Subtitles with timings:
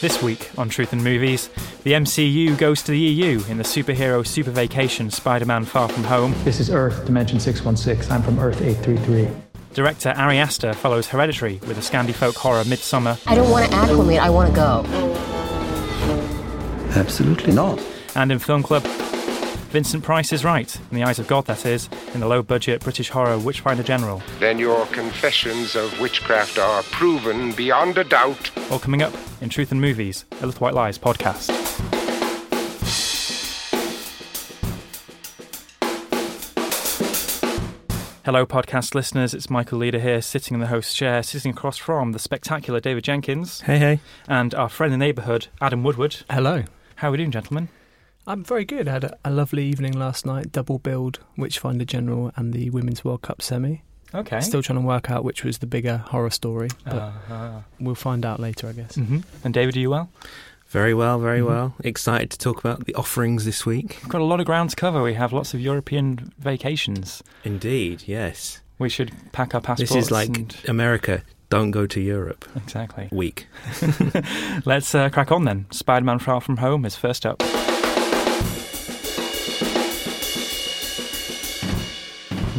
[0.00, 1.50] This week on Truth and Movies,
[1.82, 6.04] the MCU goes to the EU in the superhero super vacation Spider Man Far From
[6.04, 6.34] Home.
[6.42, 8.10] This is Earth, Dimension 616.
[8.10, 9.28] I'm from Earth 833.
[9.74, 13.20] Director Ari Aster follows Hereditary with a Scandi folk horror Midsommar.
[13.26, 14.86] I don't want to acclimate, I want to go.
[16.98, 17.78] Absolutely not.
[18.14, 18.84] And in Film Club,
[19.68, 22.80] Vincent Price is right, in the eyes of God, that is, in the low budget
[22.82, 24.22] British horror Witchfinder General.
[24.38, 28.50] Then your confessions of witchcraft are proven beyond a doubt.
[28.70, 31.50] All coming up in Truth and Movies, a Little White Lies podcast.
[38.24, 39.32] Hello, podcast listeners.
[39.34, 43.02] It's Michael Leader here, sitting in the host chair, sitting across from the spectacular David
[43.02, 43.62] Jenkins.
[43.62, 44.00] Hey, hey.
[44.28, 46.18] And our friend in the neighbourhood, Adam Woodward.
[46.30, 46.64] Hello.
[46.96, 47.70] How are we doing, gentlemen?
[48.26, 48.86] I'm very good.
[48.86, 53.04] I had a, a lovely evening last night, double billed Witchfinder General and the Women's
[53.04, 53.82] World Cup semi.
[54.14, 54.40] Okay.
[54.40, 57.62] Still trying to work out which was the bigger horror story, but Uh, uh.
[57.78, 58.94] we'll find out later, I guess.
[58.96, 60.10] hmm And David, are you well?
[60.68, 61.46] Very well, very Mhm.
[61.46, 61.74] well.
[61.82, 63.98] Excited to talk about the offerings this week.
[64.02, 65.02] We've got a lot of ground to cover.
[65.02, 67.22] We have lots of European vacations.
[67.44, 68.60] Indeed, yes.
[68.78, 69.92] We should pack our passports.
[69.92, 71.22] This is like and- America.
[71.50, 72.44] Don't go to Europe.
[72.54, 73.08] Exactly.
[73.10, 73.48] Week.
[74.64, 75.66] Let's uh, crack on then.
[75.72, 77.42] Spider Man Far From Home is first up.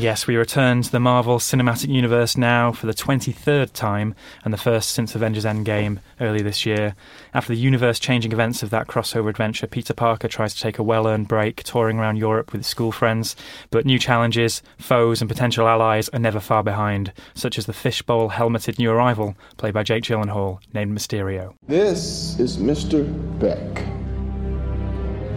[0.01, 4.57] Yes, we return to the Marvel Cinematic Universe now for the 23rd time and the
[4.57, 6.95] first since Avengers Endgame early this year.
[7.35, 10.83] After the universe changing events of that crossover adventure, Peter Parker tries to take a
[10.83, 13.35] well earned break touring around Europe with his school friends.
[13.69, 18.29] But new challenges, foes, and potential allies are never far behind, such as the fishbowl
[18.29, 21.53] helmeted new arrival, played by Jake Gyllenhaal, named Mysterio.
[21.67, 23.05] This is Mr.
[23.39, 23.85] Beck.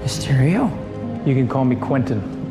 [0.03, 0.71] Mysterio?
[1.27, 2.44] You can call me Quentin.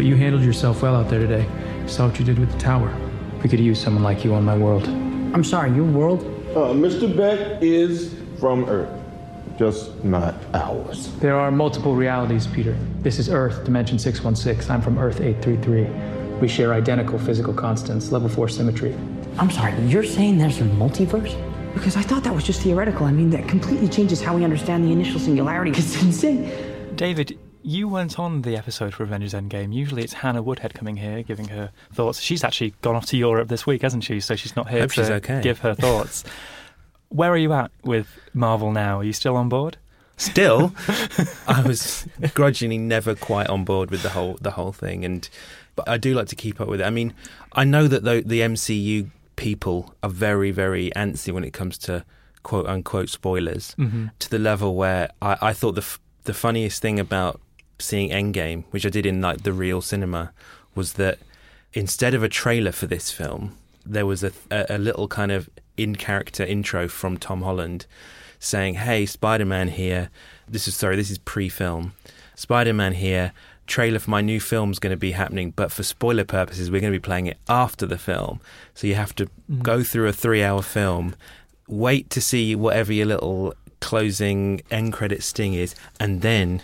[0.00, 1.46] But you handled yourself well out there today.
[1.86, 2.90] Saw what you did with the tower.
[3.42, 4.88] We could use someone like you on my world.
[5.34, 6.22] I'm sorry, your world?
[6.52, 7.14] Uh, Mr.
[7.14, 8.88] Beck is from Earth,
[9.58, 11.12] just not ours.
[11.16, 12.78] There are multiple realities, Peter.
[13.02, 14.70] This is Earth, Dimension 616.
[14.74, 16.38] I'm from Earth 833.
[16.40, 18.96] We share identical physical constants, level 4 symmetry.
[19.36, 21.36] I'm sorry, you're saying there's a multiverse?
[21.74, 23.04] Because I thought that was just theoretical.
[23.04, 25.72] I mean, that completely changes how we understand the initial singularity.
[25.76, 26.50] It's insane.
[26.96, 29.72] David, you weren't on the episode for Avengers Endgame.
[29.72, 32.20] Usually it's Hannah Woodhead coming here giving her thoughts.
[32.20, 34.20] She's actually gone off to Europe this week, hasn't she?
[34.20, 35.40] So she's not here Hope to okay.
[35.42, 36.24] give her thoughts.
[37.08, 39.00] Where are you at with Marvel now?
[39.00, 39.76] Are you still on board?
[40.16, 40.72] Still,
[41.48, 45.26] I was grudgingly never quite on board with the whole the whole thing, and
[45.76, 46.84] but I do like to keep up with it.
[46.84, 47.14] I mean,
[47.54, 52.04] I know that the, the MCU people are very very antsy when it comes to
[52.42, 54.10] quote unquote spoilers Mhm.
[54.18, 57.40] to the level where I, I thought the f- the funniest thing about
[57.80, 60.32] seeing Endgame, which I did in like the real cinema,
[60.74, 61.18] was that
[61.72, 65.48] instead of a trailer for this film, there was a, a, a little kind of
[65.76, 67.86] in character intro from Tom Holland
[68.38, 70.10] saying, "Hey, Spider Man here.
[70.48, 71.92] This is sorry, this is pre film.
[72.34, 73.32] Spider Man here.
[73.66, 76.92] Trailer for my new film's going to be happening, but for spoiler purposes, we're going
[76.92, 78.40] to be playing it after the film.
[78.74, 79.62] So you have to Mm.
[79.62, 81.14] go through a three hour film,
[81.68, 86.62] wait to see whatever your little closing end credit sting is, and then."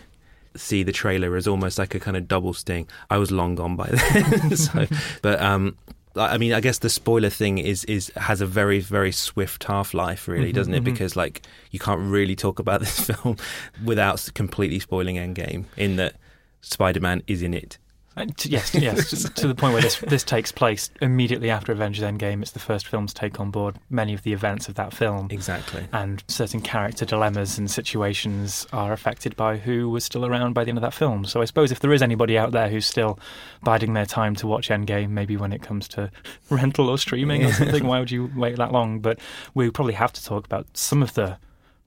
[0.56, 2.88] See the trailer as almost like a kind of double sting.
[3.10, 4.86] I was long gone by then, so,
[5.22, 5.76] but um,
[6.16, 9.92] I mean, I guess the spoiler thing is is has a very very swift half
[9.94, 10.80] life, really, Mhm, doesn't it?
[10.82, 10.84] mhm.
[10.84, 13.36] Because like you can't really talk about this film
[13.84, 15.64] without completely spoiling Endgame.
[15.76, 16.14] In that
[16.62, 17.78] Spider Man is in it,
[18.16, 21.70] Uh, to, yes, yes, to, to the point where this this takes place immediately after
[21.70, 22.40] Avengers Endgame.
[22.40, 25.28] It's the first film to take on board many of the events of that film.
[25.30, 25.86] Exactly.
[25.92, 30.70] And certain character dilemmas and situations are affected by who was still around by the
[30.70, 31.26] end of that film.
[31.26, 33.18] So I suppose if there is anybody out there who's still
[33.62, 36.10] biding their time to watch Endgame, maybe when it comes to
[36.50, 39.00] rental or streaming or something, why would you wait that long?
[39.00, 39.18] But
[39.52, 41.38] we probably have to talk about some of the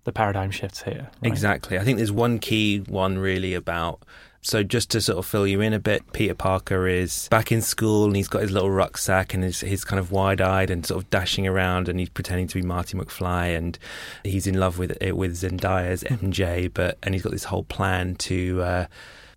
[0.05, 1.09] the paradigm shifts here.
[1.21, 1.31] Right?
[1.31, 1.77] Exactly.
[1.77, 4.03] I think there's one key one really about
[4.41, 7.61] so just to sort of fill you in a bit, Peter Parker is back in
[7.61, 11.03] school and he's got his little rucksack and he's, he's kind of wide-eyed and sort
[11.03, 13.77] of dashing around and he's pretending to be Marty McFly and
[14.23, 18.15] he's in love with it with Zendaya's MJ, but and he's got this whole plan
[18.15, 18.61] to.
[18.61, 18.85] Uh,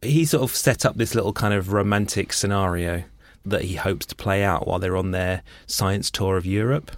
[0.03, 3.05] he sort of set up this little kind of romantic scenario
[3.45, 6.93] that he hopes to play out while they're on their science tour of Europe.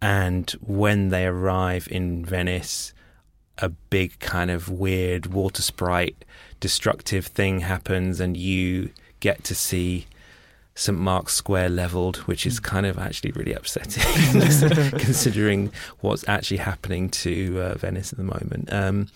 [0.00, 2.92] And when they arrive in Venice,
[3.58, 6.24] a big kind of weird water sprite
[6.60, 8.90] destructive thing happens and you
[9.20, 10.06] get to see
[10.78, 14.02] St Mark's Square leveled, which is kind of actually really upsetting,
[14.98, 18.72] considering what's actually happening to uh, Venice at the moment.
[18.72, 19.08] Um,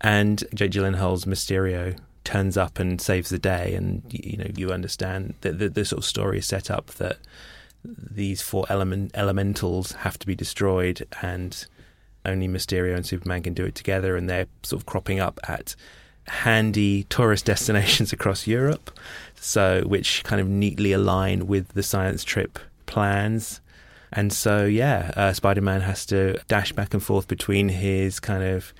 [0.00, 5.34] and Jake Gyllenhaal's Mysterio turns up and saves the day, and you know you understand
[5.42, 7.18] that the, the sort of story is set up that
[7.84, 11.66] these four element elementals have to be destroyed, and
[12.24, 15.76] only Mysterio and Superman can do it together, and they're sort of cropping up at
[16.28, 18.90] handy tourist destinations across Europe,
[19.34, 23.60] so which kind of neatly align with the science trip plans.
[24.12, 28.42] And so, yeah, uh, Spider Man has to dash back and forth between his kind
[28.42, 28.72] of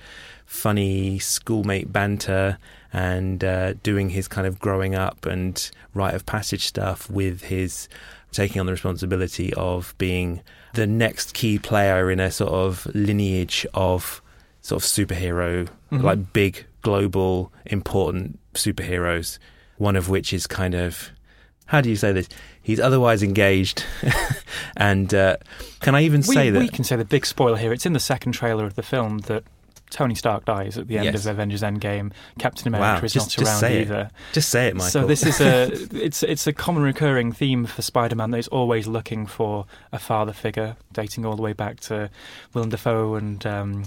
[0.45, 2.57] funny schoolmate banter
[2.91, 7.87] and uh, doing his kind of growing up and rite of passage stuff with his
[8.31, 10.41] taking on the responsibility of being
[10.73, 14.21] the next key player in a sort of lineage of
[14.61, 16.03] sort of superhero, mm-hmm.
[16.03, 19.39] like big global important superheroes,
[19.77, 21.11] one of which is kind of
[21.69, 22.27] how do you say this?
[22.63, 23.85] He's otherwise engaged,
[24.77, 25.37] and uh,
[25.81, 27.71] can I even we, say that we can say the big spoiler here?
[27.71, 29.43] It's in the second trailer of the film that
[29.89, 31.25] Tony Stark dies at the end Yes.
[31.25, 32.11] of Avengers Endgame.
[32.37, 34.09] Captain America wow, is just, not just around either.
[34.33, 34.89] Just say it, Michael.
[34.89, 38.87] So this is a it's it's a common recurring theme for Spider-Man that he's always
[38.87, 42.09] looking for a father figure, dating all the way back to
[42.53, 43.83] Willem Dafoe and um,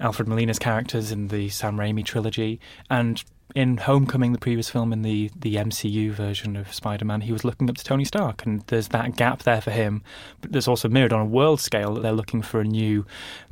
[0.00, 2.60] Alfred Molina's characters in the Sam Raimi trilogy,
[2.90, 3.22] and
[3.54, 7.68] in Homecoming, the previous film in the the MCU version of Spider-Man, he was looking
[7.70, 10.02] up to Tony Stark, and there's that gap there for him.
[10.40, 13.06] But there's also mirrored on a world scale that they're looking for a new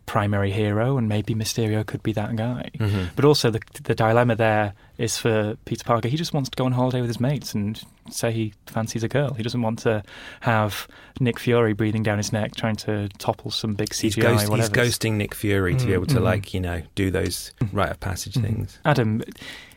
[0.04, 2.70] primary hero, and maybe Mysterio could be that guy.
[2.78, 3.08] Mhm.
[3.16, 6.08] But also the the dilemma there is for Peter Parker.
[6.08, 9.08] He just wants to go on holiday with his mates and say he fancies a
[9.08, 9.34] girl.
[9.34, 10.02] He doesn't want to
[10.40, 10.86] have
[11.20, 14.32] Nick Fury breathing down his neck trying to topple some big CGI.
[14.32, 16.22] he's, ghost, he's ghosting Nick Fury to be Mm, able to mhm.
[16.22, 18.42] like you know do those rite of passage Mhm.
[18.42, 18.78] things.
[18.84, 19.22] Adam,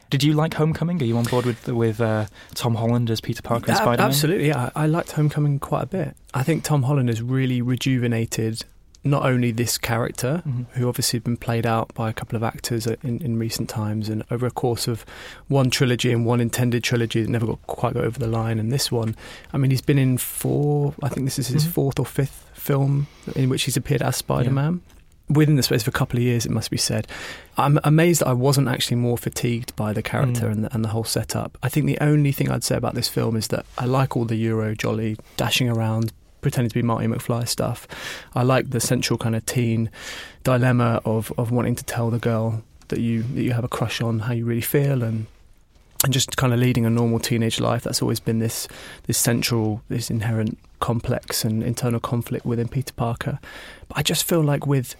[0.09, 1.01] did you like Homecoming?
[1.01, 2.25] Are you on board with with uh,
[2.55, 4.07] Tom Holland as Peter Parker and Spider Man?
[4.07, 4.71] Absolutely, yeah.
[4.75, 6.15] I I liked Homecoming quite a bit.
[6.33, 8.63] I think Tom Holland has really rejuvenated
[9.01, 10.65] not only this character, Mhm.
[10.73, 14.09] who obviously had been played out by a couple of actors in, in recent times,
[14.09, 15.05] and over a course of
[15.47, 18.73] one trilogy and one intended trilogy that never got quite got over the line, and
[18.73, 19.15] this one,
[19.53, 20.93] I mean, he's been in four.
[21.01, 21.69] I think this is his Mhm.
[21.71, 23.07] fourth or fifth film
[23.37, 24.81] in which he's appeared as Spider Man.
[25.29, 27.05] Within the space of a couple of years, it must be said.
[27.57, 30.51] I'm amazed that I wasn't actually more fatigued by the character Mm.
[30.51, 31.57] and, the, and the whole setup.
[31.61, 34.25] I think the only thing I'd say about this film is that I like all
[34.25, 36.11] the Euro jolly dashing around,
[36.41, 37.87] pretending to be Marty McFly stuff.
[38.33, 39.91] I like the central kind of teen
[40.43, 44.01] dilemma of, of wanting to tell the girl that you that you have a crush
[44.01, 45.27] on how you really feel and
[46.03, 47.83] and just kind of leading a normal teenage life.
[47.83, 48.67] That's always been this
[49.05, 53.37] this central, this inherent complex and internal conflict within Peter Parker.
[53.89, 54.95] But I just feel like with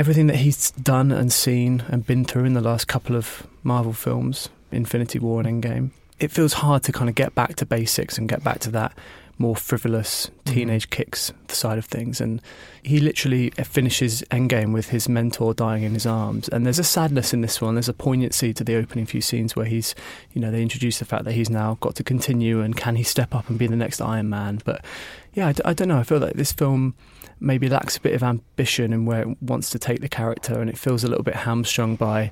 [0.00, 3.92] everything that he's done and seen and been through in the last couple of Marvel
[3.92, 8.16] films, Infinity War and Endgame, it feels hard to kind of get back to basics
[8.16, 8.96] and get back to that
[9.40, 10.54] more frivolous mm-hmm.
[10.54, 12.20] teenage kicks side of things.
[12.20, 12.42] And
[12.82, 16.48] he literally finishes Endgame with his mentor dying in his arms.
[16.50, 17.74] And there's a sadness in this one.
[17.74, 19.94] There's a poignancy to the opening few scenes where he's,
[20.34, 23.02] you know, they introduce the fact that he's now got to continue and can he
[23.02, 24.60] step up and be the next Iron Man.
[24.62, 24.84] But
[25.32, 25.98] yeah, I, d- I don't know.
[25.98, 26.94] I feel like this film
[27.40, 30.68] maybe lacks a bit of ambition in where it wants to take the character, and
[30.68, 32.30] it feels a little bit hamstrung by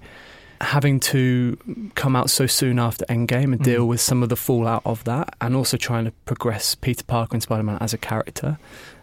[0.61, 1.57] having to
[1.95, 3.89] come out so soon after Endgame and deal Mhm.
[3.89, 7.43] with some of the fallout of that, and also trying to progress Peter Parker and
[7.43, 8.59] Spider Man as a character.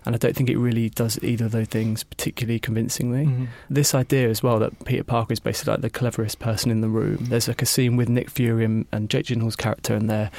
[0.05, 3.25] And I don't think it really does either of those things particularly convincingly.
[3.25, 3.47] Mhm.
[3.69, 6.89] This idea as well that Peter Parker is basically like the cleverest person in the
[6.89, 7.25] room.
[7.29, 10.29] There's like a scene with Nick Fury and, and Jake Gyllenhaal's character, and they're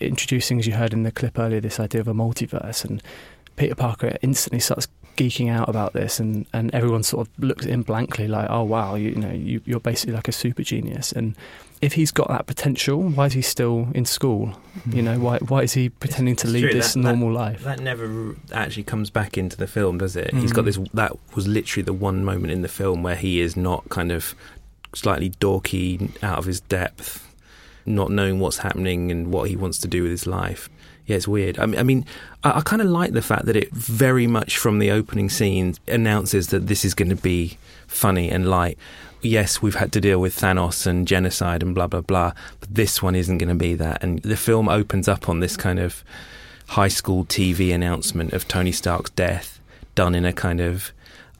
[0.00, 2.84] introducing, as you heard in the clip earlier, this idea of a multiverse.
[2.84, 3.02] And
[3.56, 7.70] Peter Parker instantly starts geeking out about this, and, and everyone sort of looks at
[7.72, 11.12] him blankly, like, "Oh wow, you, you know, you, you're basically like a super genius."
[11.12, 11.36] And
[11.80, 14.52] if he's got that potential, why is he still in school?
[14.90, 17.62] You know, why why is he pretending to lead true, this that- normal that- life?
[17.64, 20.32] That never actually comes back into the film, does it?
[20.34, 20.66] He's got Mm.
[20.66, 20.78] this.
[20.94, 24.34] That was literally the one moment in the film where he is not kind of
[24.94, 27.20] slightly dorky, out of his depth,
[27.84, 30.68] not knowing what's happening and what he wants to do with his life.
[31.06, 31.58] Yeah, it's weird.
[31.58, 32.06] I mean, I, mean,
[32.42, 35.74] I, I kind of like the fact that it very much from the opening scene
[35.86, 38.78] announces that this is going to be funny and light.
[39.20, 43.02] Yes, we've had to deal with Thanos and genocide and blah blah blah, but this
[43.02, 44.02] one isn't going to be that.
[44.02, 46.04] And the film opens up on this kind of
[46.68, 49.60] high school TV announcement of Tony Stark's death,
[49.94, 50.92] done in a kind of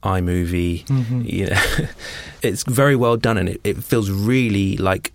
[0.03, 0.85] iMovie.
[0.87, 1.31] Mhm.
[1.31, 1.63] You know,
[2.43, 5.13] it's very well done, and it, it feels really like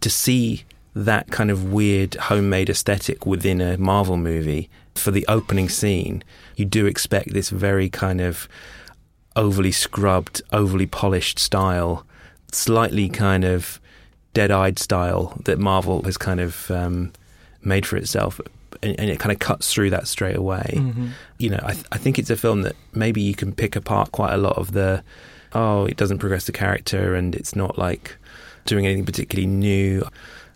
[0.00, 0.64] to see
[1.04, 6.24] that kind of weird homemade aesthetic within a Marvel movie for the opening scene.
[6.56, 8.48] You do expect this very kind of
[9.36, 12.04] overly scrubbed, overly polished style,
[12.52, 13.80] slightly kind of
[14.34, 17.12] dead-eyed style that Marvel has kind of um,
[17.62, 18.40] made for itself,
[18.82, 20.72] and, and it kind of cuts through that straight away.
[20.74, 21.10] Mhm.
[21.38, 24.10] You know, I, th- I think it's a film that maybe you can pick apart
[24.10, 25.04] quite a lot of the
[25.54, 28.16] oh, it doesn't progress the character, and it's not like
[28.66, 30.02] doing anything particularly new.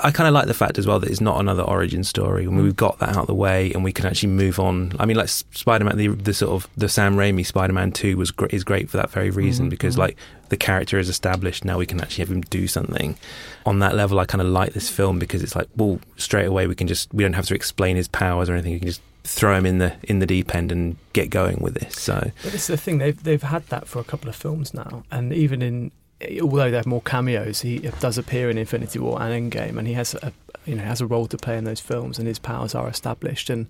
[0.02, 2.44] I kind of like the fact as well that it's not another origin story.
[2.44, 4.92] I mean, we've got that out of the way, and we can actually move on.
[4.98, 8.16] I mean, like Spider Man, the, the sort of the Sam Raimi Spider Man Two
[8.16, 10.16] was gr- is great for that very reason Mhm, because like
[10.48, 11.64] the character is established.
[11.64, 13.16] Now we can actually have him do something.
[13.64, 16.66] On that level, I kind of like this film because it's like, well, straight away
[16.66, 18.72] we can just we don't have to explain his powers or anything.
[18.74, 21.74] We can just throw him in the in the deep end and get going with
[21.74, 21.94] this.
[22.00, 24.74] So But this is the thing they've they've had that for a couple of films
[24.74, 25.92] now, and even in
[26.40, 29.94] although they have more cameos, he does appear in Infinity War and Endgame, and he
[29.94, 30.32] has a
[30.64, 33.50] you know has a role to play in those films, and his powers are established,
[33.50, 33.66] and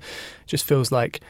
[0.47, 1.21] just feels like.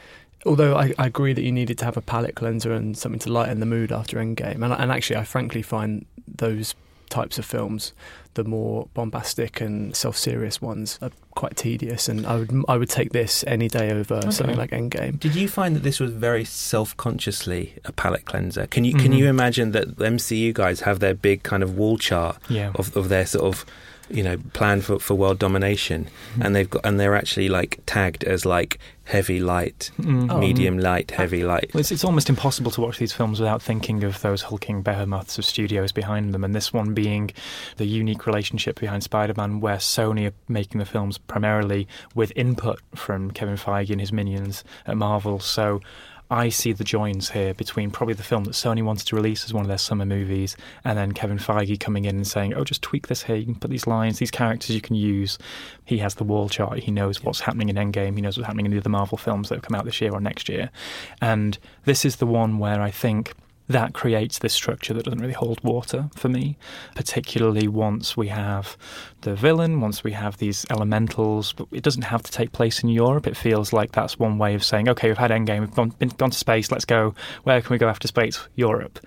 [0.45, 3.31] Although I, I agree that you needed to have a palate cleanser and something to
[3.31, 6.75] lighten the mood after Endgame, and, and actually I frankly find those
[7.19, 7.93] types of films,
[8.33, 13.11] the more bombastic and self-serious ones, are quite tedious, and I would I would take
[13.11, 15.19] this any day over something like Endgame.
[15.19, 18.67] Did you find that this was very self-consciously a palate cleanser?
[18.67, 19.17] Can you can Mhm.
[19.17, 22.71] you imagine that MCU guys have their big kind of wall chart Yeah.
[22.75, 23.65] of of their sort of
[24.09, 26.07] you know plan for for world domination,
[26.41, 30.31] and they've got and they're actually like tagged as like heavy light, Mm.
[30.31, 30.37] Oh.
[30.39, 31.71] medium light, heavy light.
[31.73, 35.37] Well, It's, it's almost impossible to watch these films without thinking of those hulking behemoths
[35.37, 37.31] of studios behind them, and this one being
[37.77, 42.79] the unique relationship behind Spider Man, where Sony are making the films primarily with input
[42.95, 45.39] from Kevin Feige and his minions at Marvel.
[45.39, 45.81] So
[46.29, 49.53] I see the joins here between probably the film that Sony wanted to release as
[49.53, 52.81] one of their summer movies, and then Kevin Feige coming in and saying, "Oh, just
[52.81, 53.35] tweak this here.
[53.35, 55.37] You can put these lines, these characters you can use."
[55.85, 56.79] He has the wall chart.
[56.79, 58.15] He knows what's happening in Endgame.
[58.15, 60.11] He knows what's happening in the other Marvel films that have come out this year
[60.11, 60.71] or next year,
[61.21, 63.33] and this is the one where I think
[63.69, 66.57] that creates this structure that doesn't really hold water for me,
[66.95, 68.75] particularly once we have
[69.23, 72.89] the villain, once we have these elementals, but it doesn't have to take place in
[72.89, 73.27] Europe.
[73.27, 76.09] It feels like that's one way of saying, okay, we've had Endgame, we've gone, been,
[76.09, 77.13] gone to space, let's go.
[77.43, 78.39] Where can we go after space?
[78.55, 78.99] Europe.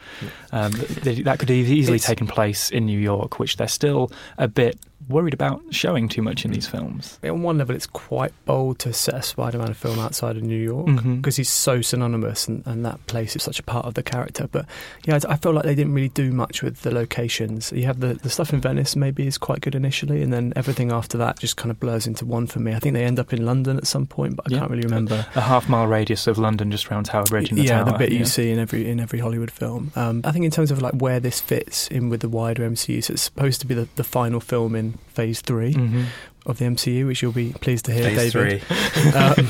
[0.53, 4.11] Um, th- that could have easily It's- taken place in New York, which they're still
[4.39, 7.21] a bit worried about showing too much in these films.
[7.23, 10.87] On one level, it's quite bold to set a Spider-Man film outside of New York
[11.17, 14.49] because he's so synonymous, and, and that place is such a part of the character.
[14.51, 14.67] But
[15.05, 17.71] yeah, I I feel like they didn't really do much with the locations.
[17.71, 20.91] You have the, the stuff in Venice, maybe is quite good initially, and then everything
[20.93, 22.75] after that just kind of blurs into one for me.
[22.75, 24.59] I think they end up in London at some point, but I Yeah.
[24.61, 25.27] can't really remember.
[25.35, 27.93] A half mile radius of London just around Tower Bridge in the yeah, tower.
[27.93, 28.19] the bit yeah.
[28.21, 29.93] you see in every in every Hollywood film.
[29.97, 33.03] Um, I think in terms of like where this fits in with the wider MCU,
[33.03, 36.05] so it's supposed to be the, the final film in Phase 3 Mhm.
[36.47, 38.63] of the MCU, which you'll be pleased to hear, Phase David.
[38.63, 39.11] three.
[39.13, 39.49] um,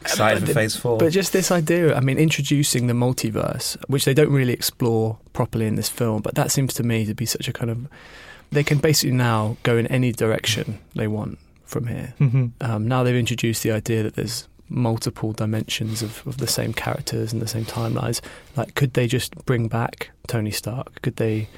[0.00, 0.98] Excited for Phase Four.
[0.98, 5.66] But just this idea, I mean, introducing the multiverse, which they don't really explore properly
[5.66, 7.88] in this film, but that seems to me to be such a kind of.
[8.54, 12.14] They can basically now go in any direction they want from here.
[12.20, 12.52] Mhm.
[12.60, 17.32] Um, now they've introduced the idea that there's multiple dimensions of, of the same characters
[17.32, 18.20] and the same timelines.
[18.56, 21.02] Like, could they just bring back Tony Stark?
[21.02, 21.48] Could they.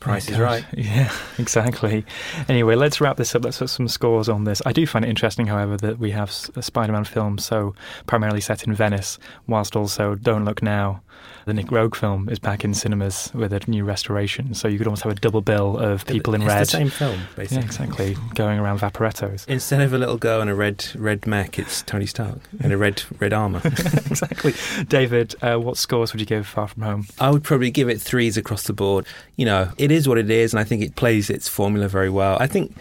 [0.00, 0.64] Price is right.
[0.76, 2.04] Yeah, exactly.
[2.48, 3.44] Anyway, let's wrap this up.
[3.44, 4.62] Let's put some scores on this.
[4.64, 7.74] I do find it interesting, however, that we have a Spider Man film so
[8.06, 11.02] primarily set in Venice, whilst also Don't Look Now,
[11.44, 14.54] the Nic Roeg film, is back in cinemas with a new restoration.
[14.54, 16.62] So you could almost have a double bill of people in it's red.
[16.62, 17.58] the same film, basically.
[17.58, 18.16] Yeah, exactly.
[18.34, 19.46] Going around Vaporettos.
[19.48, 22.78] Instead of a little girl in a red red Mac, it's Tony Stark in a
[22.78, 23.60] red red armor.
[23.64, 24.54] exactly.
[24.88, 27.06] David, uh, what scores would you give Far From Home?
[27.18, 29.06] I would probably give it threes across the board.
[29.36, 32.10] You know, it is what it is, and I think it plays its formula very
[32.10, 32.36] well.
[32.40, 32.74] I think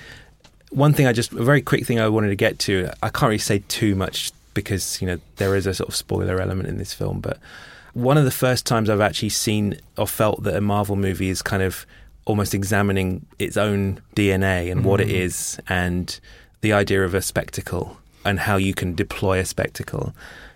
[0.72, 2.90] one thing I just a very quick thing I wanted to get to.
[3.02, 6.40] I can't really say too much because you know there is a sort of spoiler
[6.42, 7.38] element in this film, but
[7.94, 11.42] one of the first times I've actually seen or felt that a Marvel movie is
[11.42, 11.86] kind of
[12.26, 15.14] almost examining its own DNA and what it Mm.
[15.26, 16.20] is, and
[16.62, 20.14] the idea of a spectacle and how you can deploy a spectacle.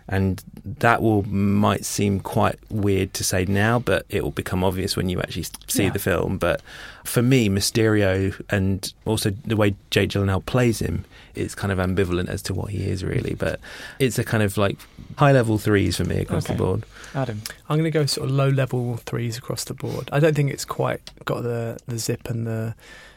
[0.08, 0.44] And
[0.80, 5.08] that will might seem quite weird to say now, but it will become obvious when
[5.10, 5.90] you actually see Yeah.
[5.92, 6.38] the film.
[6.38, 6.62] But
[7.06, 11.06] for me, Mysterio and also the way Jake Gyllenhaal plays him,
[11.36, 13.34] it's kind of ambivalent as to what he is really.
[13.34, 13.60] But
[13.98, 14.78] it's a kind of like
[15.18, 16.54] high level threes for me across Okay.
[16.54, 16.84] the board.
[17.16, 17.42] Adam.
[17.70, 20.10] I'm going to go sort of low level threes across the board.
[20.12, 22.76] I don't think it's quite got the, the zip and the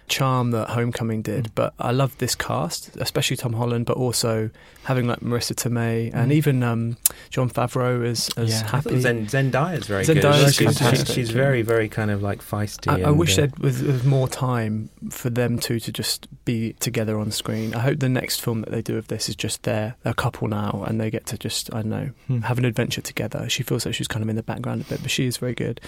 [0.08, 1.50] charm that Homecoming did, Mm.
[1.54, 4.50] but I love this cast, especially Tom Holland, but also
[4.84, 6.34] having like Marisa Tomei and Mm.
[6.34, 6.96] even um,
[7.30, 8.68] Jon Favreau as, as Yeah.
[8.70, 8.90] Happy.
[8.90, 10.54] thought Zen, Zendaya's very Zendaya's good.
[10.54, 12.88] She's, fantastic, she's, she's very, very kind of like feisty.
[13.04, 17.18] I, I wish uh, there was, more time for them two to just be together
[17.18, 17.74] on screen.
[17.74, 20.46] I hope the next film that they do of this is just they're a couple
[20.46, 22.40] now and they get to just I don't know Hmm.
[22.42, 23.48] have an adventure together.
[23.48, 25.54] She feels like she's kind of in the background a bit, but she is very
[25.54, 25.80] good.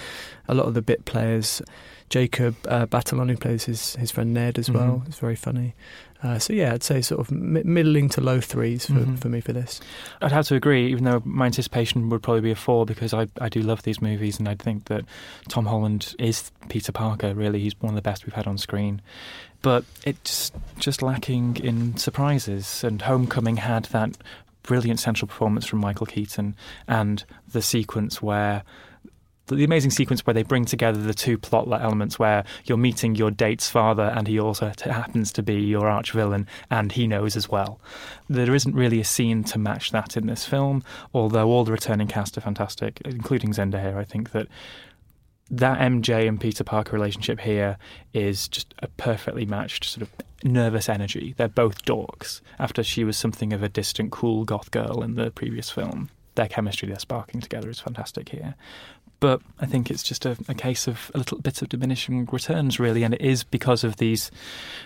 [0.48, 1.62] A lot of the bit players,
[2.10, 5.08] Jacob uh, Batalon, who plays his his friend Ned as well, Mhm.
[5.08, 5.74] is very funny.
[6.22, 9.18] Uh, so yeah, I'd say sort of mi- middling to low threes for, Mhm.
[9.20, 9.80] for me for this.
[10.20, 13.28] I'd have to agree, even though my anticipation would probably be a four because I,
[13.40, 15.04] I do love these movies and I think that
[15.48, 17.60] Tom Holland is Peter Parker, really.
[17.60, 19.00] He's one of the best we've had on screen.
[19.62, 24.16] But it's just lacking in surprises, and Homecoming had that
[24.64, 26.54] brilliant central performance from Michael Keaton
[26.88, 28.62] and the sequence where.
[29.56, 33.30] The amazing sequence where they bring together the two plot elements where you're meeting your
[33.30, 37.36] date's father and he also t- happens to be your arch villain and he knows
[37.36, 37.80] as well.
[38.28, 42.08] There isn't really a scene to match that in this film, although all the returning
[42.08, 43.96] cast are fantastic, including Zendaya.
[43.96, 44.48] I think that
[45.50, 47.78] that MJ and Peter Parker relationship here
[48.12, 50.10] is just a perfectly matched sort of
[50.44, 51.34] nervous energy.
[51.36, 55.30] They're both dorks after she was something of a distant, cool goth girl in the
[55.30, 56.10] previous film.
[56.34, 58.54] Their chemistry, they're sparking together, is fantastic here.
[59.20, 62.78] But I think it's just a, a case of a little bit of diminishing returns,
[62.78, 64.30] really, and it is because of these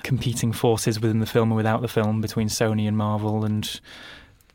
[0.02, 3.80] competing forces within the film and without the film between Sony and Marvel and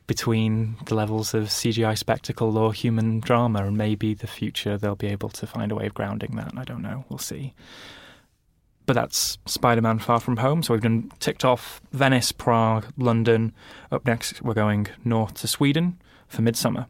[0.08, 5.08] between the levels of CGI spectacle or human drama, and maybe the future they'll be
[5.08, 6.54] able to find a way of grounding that.
[6.58, 7.06] I don't know.
[7.10, 7.54] We'll see.
[8.88, 10.64] But that's Spider Man Far From Home.
[10.64, 13.54] So we've done ticked off Venice, Prague, London.
[13.92, 16.88] Up next, we're going north to Sweden for Midsommar.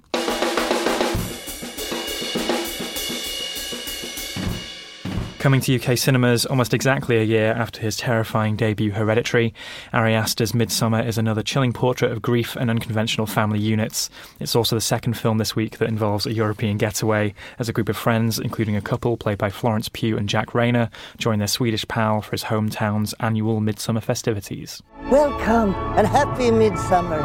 [5.48, 9.54] Coming to UK cinemas almost exactly a year after his terrifying debut Hereditary,
[9.94, 14.10] Ari Aster's Midsommar is another chilling portrait of grief and unconventional family units.
[14.42, 17.88] It's also the second film this week that involves a European getaway as a group
[17.88, 21.88] of friends, including a couple played by Florence Pugh and Jack Reynor, join their Swedish
[21.88, 24.84] pal for his hometown's annual Midsummer festivities.
[25.04, 27.22] Welcome and happy midsummer.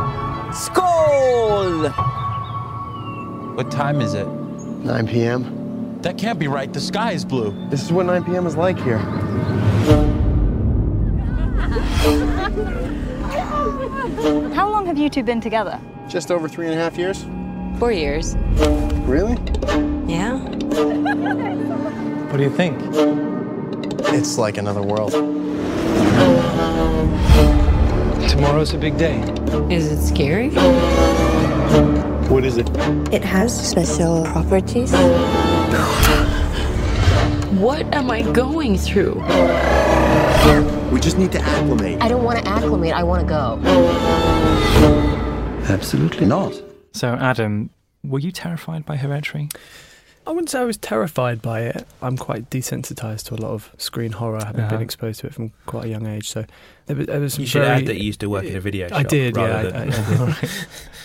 [0.53, 1.93] Skål!
[3.57, 4.29] What time is it?
[4.29, 5.62] 9 p.m.
[6.03, 6.73] That can't be right.
[6.73, 7.55] The sky is blue.
[7.69, 8.45] This is what 9 p.m.
[8.47, 8.99] is like here.
[14.53, 15.81] How long have you two been together?
[16.09, 17.25] Just over three and a half years.
[17.79, 18.35] Four years.
[19.07, 19.35] Really?
[20.07, 20.39] Yeah.
[22.29, 22.81] What do you think?
[24.13, 25.13] It's like another world.
[28.29, 29.21] Tomorrow's a big day.
[29.71, 30.51] Is it scary?
[32.29, 32.69] What is it?
[33.13, 34.93] It has special properties.
[37.59, 39.15] What am I going through?
[40.91, 42.03] We just need to acclimate.
[42.03, 42.93] I don't want to acclimate.
[42.93, 43.59] I want to go.
[45.73, 46.61] Absolutely not.
[46.93, 47.71] So, Adam,
[48.05, 49.49] were you terrified by Hereditary?
[50.27, 51.87] I wouldn't say I was terrified by it.
[52.01, 54.71] I'm quite desensitized to a lot of screen horror, having Uh-huh.
[54.77, 56.29] been exposed to it from quite a young age.
[56.29, 56.45] So
[56.87, 58.55] there was, there was some You should very- add that you used to work in
[58.57, 59.85] a video I shop did, yeah, I- I- I
[60.41, 60.51] did.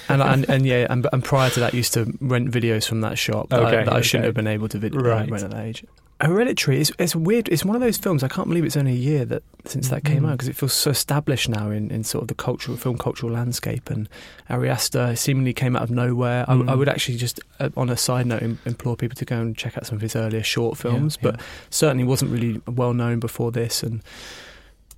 [0.10, 3.02] and, and and yeah, and, and prior to that, I used to rent videos from
[3.02, 5.30] that shop that, I, Okay, I shouldn't have been able to vid- uh, Right.
[5.32, 5.84] rent at that age.
[6.20, 7.48] Hereditary is it's weird.
[7.50, 8.24] It's one of those films.
[8.24, 10.30] I can't believe it's only a year that since that came Mm.
[10.30, 13.32] out because it feels so established now in, in sort of the cultural film cultural
[13.32, 13.90] landscape.
[13.92, 14.10] And
[14.50, 16.44] Ari Aster seemingly came out of nowhere.
[16.48, 16.70] I, Mm.
[16.70, 19.56] I would actually just, uh, on a side note, im- implore people to go and
[19.56, 21.20] check out some of his earlier short films.
[21.22, 21.32] yeah.
[21.32, 23.84] But certainly wasn't really well known before this.
[23.84, 24.02] And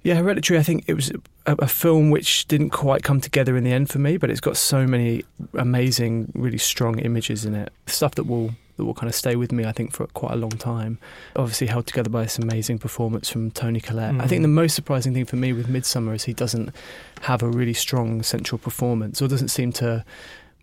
[0.03, 0.57] yeah, Hereditary.
[0.57, 1.11] I think it was
[1.45, 4.39] a, a film which didn't quite come together in the end for me, but it's
[4.39, 7.73] got so many amazing, really strong images in it.
[7.87, 9.65] Stuff that will that will kind of stay with me.
[9.65, 10.99] I think for quite a long time.
[11.35, 14.15] Obviously held together by this amazing performance from Toni Collette.
[14.21, 14.43] I think Mhm.
[14.43, 16.73] the most surprising thing for me with Midsommar is he doesn't
[17.21, 20.05] have a really strong central performance, or doesn't seem to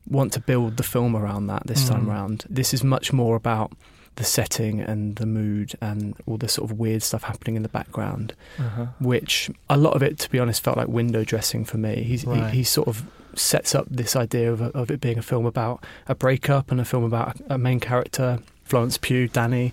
[0.08, 2.08] want to build the film around that this time Mm.
[2.08, 2.44] round.
[2.48, 3.70] This is much more about
[4.16, 7.68] the setting and the mood and all the sort of weird stuff happening in the
[7.68, 8.86] background Uh-huh.
[8.98, 12.02] which a lot of it, to be honest, felt like window dressing for me.
[12.02, 12.50] He's, Right.
[12.50, 15.84] he, he sort of sets up this idea of, of it being a film about
[16.08, 19.72] a breakup and a film about a, a main character, Florence Pugh, Danny,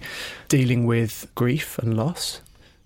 [0.49, 2.41] dealing with grief and loss.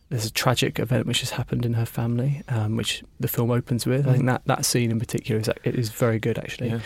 [0.09, 3.85] there's a tragic event which has happened in her family, um, which the film opens
[3.85, 4.07] with.
[4.07, 4.27] I think Mhm.
[4.27, 6.69] that, that scene in particular is it is very good actually.
[6.69, 6.79] Yeah.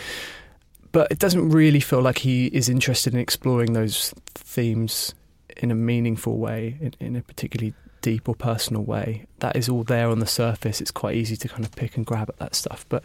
[0.92, 5.14] But it doesn't really feel like he is interested in exploring those themes
[5.56, 9.24] in a meaningful way, in, in a particularly deep or personal way.
[9.38, 10.80] That is all there on the surface.
[10.80, 12.84] It's quite easy to kind of pick and grab at that stuff.
[12.88, 13.04] But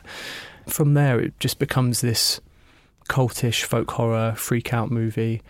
[0.68, 2.42] from there, it just becomes this
[3.08, 5.42] cultish folk horror freak out movie.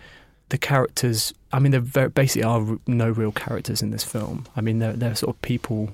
[0.49, 4.45] The characters, I mean, there very, basically are no real characters in this film.
[4.55, 5.89] I mean, they're, they're sort of people,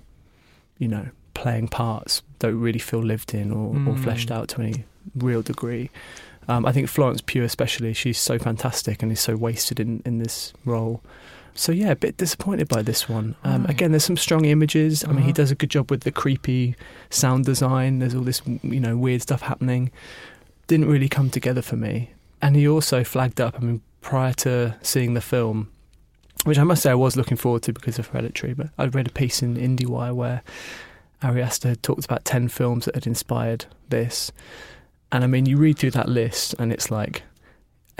[0.77, 4.03] you know, playing parts, don't really feel lived in or, or Mm.
[4.03, 4.83] fleshed out to any
[5.15, 5.89] real degree.
[6.47, 10.19] Um, I think Florence Pugh, especially, she's so fantastic and is so wasted in, in
[10.19, 11.01] this role.
[11.55, 13.35] So yeah, a bit disappointed by this one.
[13.43, 13.69] Um, Right.
[13.69, 15.03] Again, there's some strong images.
[15.03, 15.31] I mean, he Uh-huh.
[15.33, 16.75] does a good job with the creepy
[17.11, 17.99] sound design.
[17.99, 19.91] There's all this, you know, weird stuff happening.
[20.67, 22.11] Didn't really come together for me.
[22.41, 23.55] And he also flagged up.
[23.57, 25.69] I mean, prior to seeing the film,
[26.43, 29.07] which I must say I was looking forward to because of Hereditary, but I'd read
[29.07, 30.41] a piece in IndieWire where
[31.21, 34.31] Ari Aster had talked about ten films that had inspired this.
[35.13, 37.23] And I mean, you read through that list, and it's like,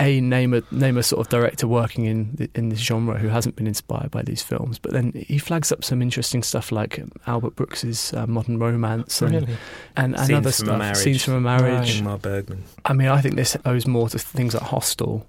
[0.00, 3.28] a name a name a sort of director working in th- in this genre who
[3.28, 4.76] hasn't been inspired by these films.
[4.76, 9.32] But then he flags up some interesting stuff like Albert Brooks's uh, Modern Romance and
[9.34, 9.56] Really?
[9.96, 10.78] and, and Scenes other from a stuff.
[10.78, 10.96] Marriage.
[10.96, 12.02] Scenes from a marriage.
[12.02, 12.64] Ingmar Bergman.
[12.84, 15.24] I mean, I think this owes more to things like Hostel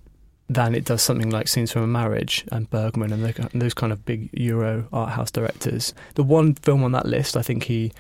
[0.48, 3.74] than it does something like Scenes from a Marriage and Bergman and, the, and those
[3.74, 5.94] kind of big Euro art house directors.
[6.14, 7.92] The one film on that list, I think he,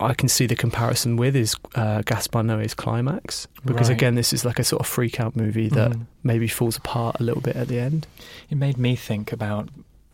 [0.00, 3.96] I can see the comparison with is uh, Gaspar Noé's Climax because Right.
[3.98, 6.06] again, this is like a sort of freak out movie that Mhm.
[6.22, 8.06] maybe falls apart a little bit at the end.
[8.48, 9.68] It made me think about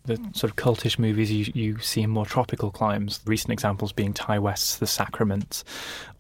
[0.07, 3.21] the sort of cultish movies you, you see in more tropical climes.
[3.27, 5.65] Recent examples being Ti West's The Sacrament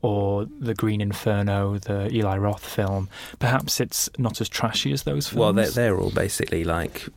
[0.02, 3.08] or The Green Inferno, the Eli Roth film.
[3.38, 5.40] Perhaps it's not as trashy as those films.
[5.40, 7.08] Well, they're, they're all basically like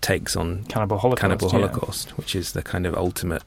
[0.00, 1.20] takes on Cannibal Holocaust.
[1.20, 1.68] Cannibal yeah.
[1.68, 3.44] Holocaust, which is the kind of ultimate,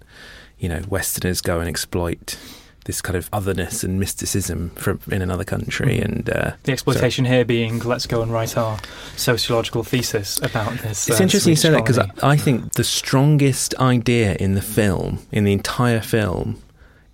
[0.58, 2.38] you know, Westerners go and exploit
[2.86, 6.06] this kind of otherness and mysticism from in another country, Mhm.
[6.06, 8.78] and uh, The exploitation here being let's go and write our
[9.18, 11.08] sociological thesis about this.
[11.10, 12.00] It's uh, interesting you say that because.
[12.00, 16.62] I, I think the strongest idea in the film, in the entire film,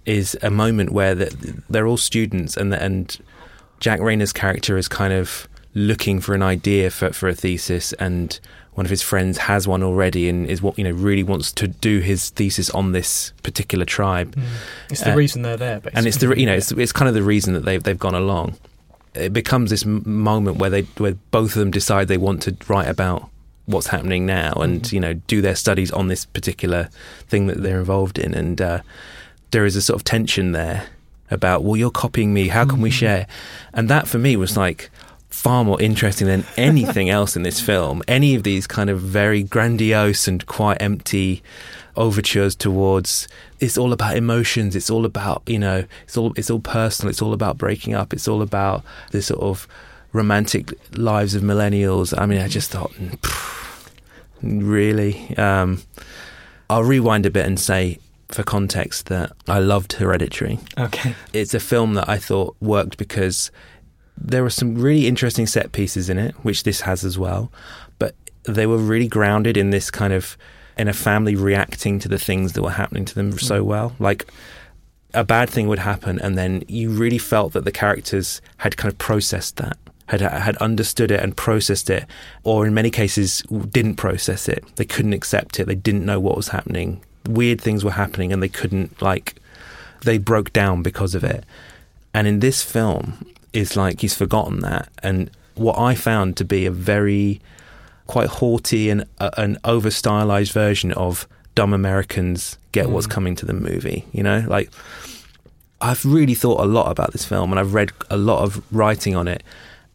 [0.06, 3.18] is a moment where the, they're all students and and
[3.80, 8.40] Jack Reynor's character is kind of looking for an idea for for a thesis and
[8.74, 11.68] one of his friends has one already and is what you know really wants to
[11.68, 14.36] do his thesis on this particular tribe
[14.90, 15.98] It's the Uh, reason they're there, basically.
[15.98, 18.16] and it's the you know it's, it's kind of the reason that they've they've gone
[18.16, 18.56] along.
[19.14, 22.56] It becomes this m- moment where they where both of them decide they want to
[22.70, 23.30] write about
[23.66, 26.90] what's happening now and you know do their studies on this particular
[27.28, 28.80] thing that they're involved in, and uh,
[29.52, 30.88] there is a sort of tension there
[31.30, 33.28] about well you're copying me, how can we share?
[33.74, 34.90] And that for me was like
[35.32, 38.04] far more interesting than anything else in this film.
[38.08, 41.42] Any of these kind of very grandiose and quite empty
[41.98, 43.28] overtures towards
[43.60, 47.22] it's all about emotions it's all about you know it's all it's all personal it's
[47.22, 49.68] all about breaking up it's all about the sort of
[50.14, 53.18] romantic lives of millennials i mean i just thought mm,
[54.42, 55.82] really um
[56.70, 61.14] i'll rewind a bit and say for context that i loved hereditary Okay.
[61.34, 63.52] it's a film that I thought worked because
[64.18, 67.52] there were some really interesting set pieces in it, which this has as well,
[68.00, 70.38] but they were really grounded in this kind of
[70.78, 73.40] in a family reacting to the things that were happening to them mm.
[73.40, 73.96] so well.
[74.00, 74.32] Like
[75.14, 78.92] a bad thing would happen, and then you really felt that the characters had kind
[78.92, 79.78] of processed that.
[80.08, 82.06] Had, had understood it and processed it,
[82.44, 84.64] or in many cases didn't process it.
[84.76, 85.68] They couldn't accept it.
[85.68, 87.02] They didn't know what was happening.
[87.26, 89.36] Weird things were happening, and they couldn't like
[90.04, 91.46] they broke down because of it.
[92.14, 94.90] And in this film, it's like he's forgotten that.
[95.04, 97.42] And what I found to be a very
[98.08, 103.12] quite haughty and uh, an over stylized version of dumb Americans get what's Mm.
[103.12, 104.06] coming to the movie.
[104.12, 104.70] You know, like
[105.82, 109.16] I've really thought a lot about this film and I've read a lot of writing
[109.16, 109.44] on it.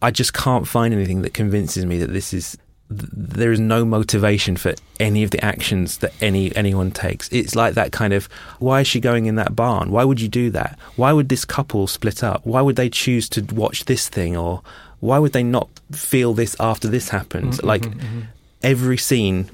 [0.03, 3.85] I just can't find anything that convinces me that this is th- there is no
[3.85, 7.29] motivation for any of the actions that any anyone takes.
[7.31, 9.91] It's like that kind of why is she going in that barn?
[9.91, 10.79] Why would you do that?
[10.97, 12.45] Why would this couple split up?
[12.47, 14.63] Why would they choose to watch this thing or
[15.01, 17.59] why would they not feel this after this happens?
[17.59, 18.23] Mhm, like mhm, mhm.
[18.63, 19.51] every scene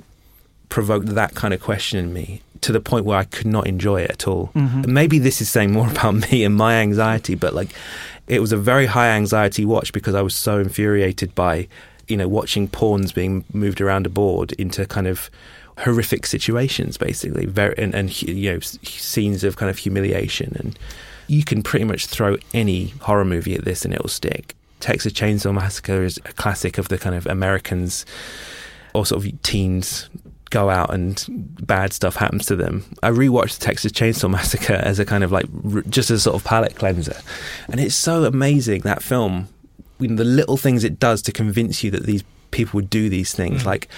[0.69, 4.03] provoked that kind of question in me to the point where I could not enjoy
[4.03, 4.51] it at all.
[4.55, 4.87] Mhm.
[4.87, 7.71] Maybe this is saying more about me and my anxiety, but like
[8.29, 11.67] it was a very high anxiety watch because I was so infuriated by,
[12.09, 15.31] you know, watching pawns being moved around a board into kind of
[15.79, 20.79] horrific situations, basically, very and, and you know scenes of kind of humiliation, and
[21.27, 24.55] you can pretty much throw any horror movie at this and it will stick.
[24.81, 28.05] Texas Chainsaw Massacre is a classic of the kind of Americans
[28.95, 30.11] or sort of teens
[30.51, 31.25] go out and
[31.67, 32.85] bad stuff happens to them.
[33.03, 35.47] I rewatched the Texas Chainsaw Massacre as a kind of like
[35.89, 37.17] just a sort of palate cleanser,
[37.69, 39.49] and it's so amazing that film.
[40.03, 43.09] You know, the little things it does to convince you that these people would do
[43.09, 43.67] these things, Mm.
[43.67, 43.89] like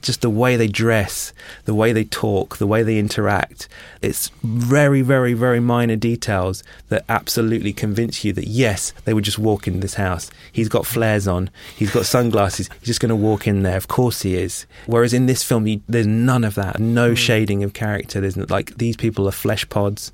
[0.00, 1.32] just the way they dress,
[1.64, 3.68] the way they talk, the way they interact.
[4.00, 9.40] It's very, very, very minor details that absolutely convince you that yes, they would just
[9.40, 10.30] walk in this house.
[10.52, 13.76] He's got flares on, he's got sunglasses, he's just going to walk in there.
[13.76, 14.66] Of course he is.
[14.86, 18.20] Whereas in this film, you, there's none of that, no shading of character.
[18.20, 20.12] There's like these people are flesh pods.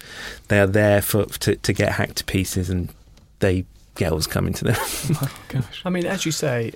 [0.48, 2.88] They are there for to, to get hacked to pieces, and
[3.40, 3.66] they
[3.98, 4.76] get what's coming to them.
[5.22, 5.82] oh, gosh.
[5.84, 6.72] I mean, as you say,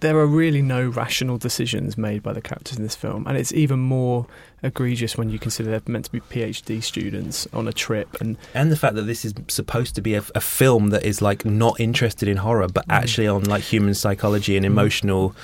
[0.00, 3.52] there are really no rational decisions made by the characters in this film, and it's
[3.52, 4.26] even more
[4.62, 8.70] egregious when you consider they're meant to be PhD students on a trip and and
[8.70, 11.80] the fact that this is supposed to be a, a film that is like not
[11.80, 12.94] interested in horror but Mm.
[12.94, 15.34] actually on like human psychology and emotional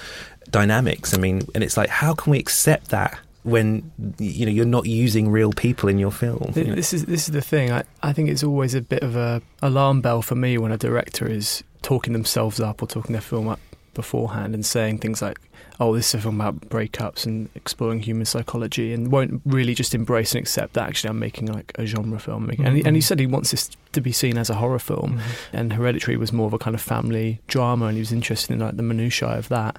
[0.51, 4.65] dynamics i mean and it's like how can we accept that when you know you're
[4.65, 6.75] not using real people in your film Th- you know?
[6.75, 7.71] This is this is the thing.
[7.71, 10.79] I, I think it's always a bit of a alarm bell for me when a
[10.79, 13.61] director is talking themselves up or talking their film up
[13.95, 15.39] beforehand and saying things like,
[15.81, 19.95] "Oh, this is a film about breakups and exploring human psychology," and won't really just
[19.95, 22.49] embrace and accept that actually I'm making like a genre film.
[22.49, 23.01] And, he, and he mm-hmm.
[23.01, 25.57] said he wants this to be seen as a horror film, mm-hmm.
[25.57, 28.61] and Hereditary was more of a kind of family drama, and he was interested in
[28.61, 29.79] like the minutiae of that.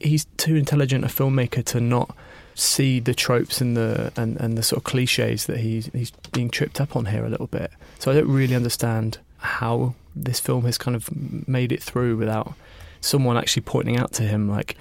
[0.00, 2.14] He's too intelligent a filmmaker to not
[2.54, 6.50] see the tropes and the and, and the sort of cliches that he's he's being
[6.50, 7.70] tripped up on here a little bit.
[7.98, 11.08] So I don't really understand how this film has kind of
[11.48, 12.54] made it through without
[13.00, 14.76] someone actually pointing out to him like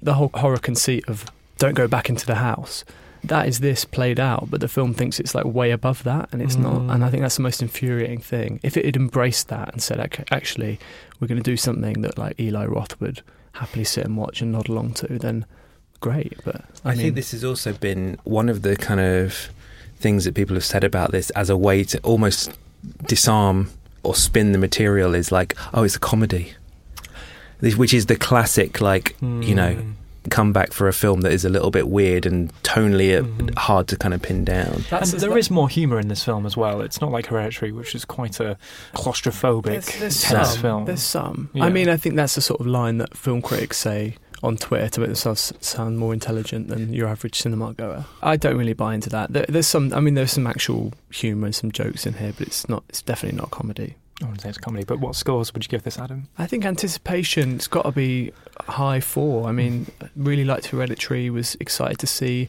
[0.00, 1.26] the whole horror conceit of
[1.58, 2.84] don't go back into the house.
[3.24, 6.40] That is this played out, but the film thinks it's like way above that, and
[6.40, 6.62] it's Mm.
[6.62, 6.94] not.
[6.94, 8.60] And I think that's the most infuriating thing.
[8.62, 10.78] If it had embraced that and said, "Okay, actually,
[11.18, 13.22] we're going to do something that like Eli Roth would
[13.54, 15.44] happily sit and watch and nod along to, then
[16.06, 16.38] great.
[16.44, 19.50] But I, I, mean, think this has also been one of the kind of
[19.98, 22.52] things that people have said about this as a way to almost
[23.06, 23.70] disarm
[24.02, 26.54] or spin the material is like, oh, it's a comedy,
[27.60, 29.76] This- which is the classic, like you know,
[30.30, 33.96] comeback for a film that is a little bit weird and tonally uh, hard to
[33.96, 34.84] kind of pin down.
[34.90, 36.80] and there is more humour in this film as well.
[36.80, 38.58] It's not like Hereditary, which is quite a
[38.94, 40.62] claustrophobic, There's, there's tense some.
[40.62, 40.84] film.
[40.84, 41.50] There's some.
[41.52, 41.64] Yeah.
[41.64, 44.88] I mean, I think that's the sort of line that film critics say on Twitter
[44.88, 48.04] to make themselves sound more intelligent than your average cinema goer.
[48.22, 49.32] I don't really buy into that.
[49.32, 49.92] There, there's some.
[49.92, 52.84] I mean, there's some actual humour and some jokes in here, but it's not.
[52.88, 53.96] It's definitely not comedy.
[54.22, 56.28] I wouldn't say it's comedy, but what scores would you give this, Adam?
[56.38, 59.46] I think anticipation's got to be high four.
[59.46, 61.28] I mean, really liked Hereditary.
[61.28, 62.48] Was excited to see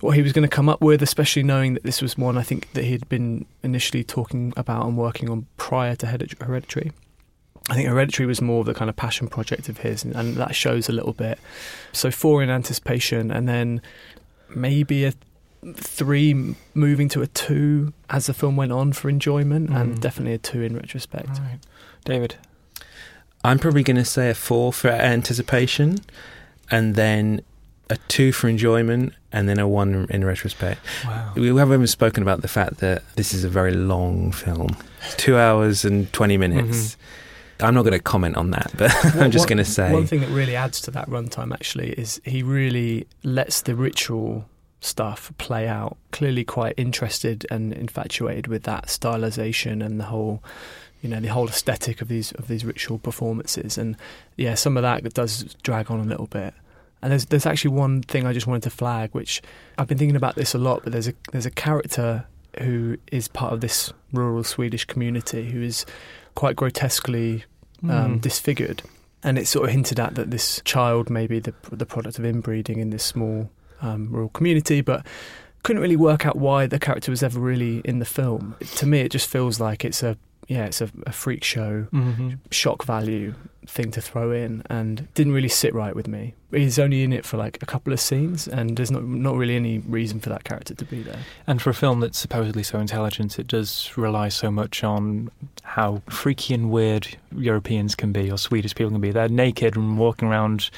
[0.00, 2.42] what he was going to come up with, especially knowing that this was one I
[2.42, 6.92] think that he had been initially talking about and working on prior to Hereditary.
[7.68, 10.36] I think Hereditary was more of the kind of passion project of his, and, and
[10.36, 11.38] that shows a little bit.
[11.92, 13.80] So four in anticipation, and then
[14.48, 15.12] maybe a
[15.74, 20.00] three moving to a two as the film went on for enjoyment, and Mm.
[20.00, 21.28] definitely a two in retrospect.
[21.38, 21.58] Right.
[22.04, 22.36] David.
[23.44, 25.98] I'm probably going to say a four for anticipation,
[26.70, 27.42] and then
[27.88, 30.80] a two for enjoyment, and then a one in retrospect.
[31.06, 31.32] Wow.
[31.36, 34.76] We haven't even spoken about the fact that this is a very long film,
[35.18, 36.96] two hours and twenty minutes.
[37.62, 40.20] I'm not going to comment on that, but I'm just going to say one thing
[40.20, 44.46] that really adds to that runtime actually is he really lets the ritual
[44.80, 45.96] stuff play out.
[46.10, 50.42] Clearly, quite interested and infatuated with that stylization and the whole,
[51.02, 53.78] you know, the whole aesthetic of these of these ritual performances.
[53.78, 53.96] And
[54.36, 56.54] yeah, some of that does drag on a little bit.
[57.02, 59.42] And there's there's actually one thing I just wanted to flag, which
[59.78, 60.82] I've been thinking about this a lot.
[60.82, 62.26] But there's a there's a character
[62.58, 65.86] who is part of this rural Swedish community who is
[66.34, 67.44] quite grotesquely
[67.82, 68.20] um, Mm.
[68.20, 68.82] disfigured,
[69.22, 72.24] and it's sort of hinted at that this child may be the the product of
[72.24, 73.50] inbreeding in this small
[73.82, 75.06] um, rural community, but
[75.62, 78.54] couldn't really work out why the character was ever really in the film.
[78.76, 80.16] To me, it just feels like it's a
[80.48, 82.38] yeah, it's a, a freak show, Mhm.
[82.50, 83.34] shock value
[83.66, 86.34] thing to throw in, and didn't really sit right with me.
[86.52, 89.54] He's only in it for like a couple of scenes, and there's not not really
[89.54, 91.18] any reason for that character to be there.
[91.46, 95.30] And for a film that's supposedly so intelligent, it does rely so much on
[95.62, 99.12] how freaky and weird Europeans can be, or Swedish people can be.
[99.12, 100.70] They're naked and walking around,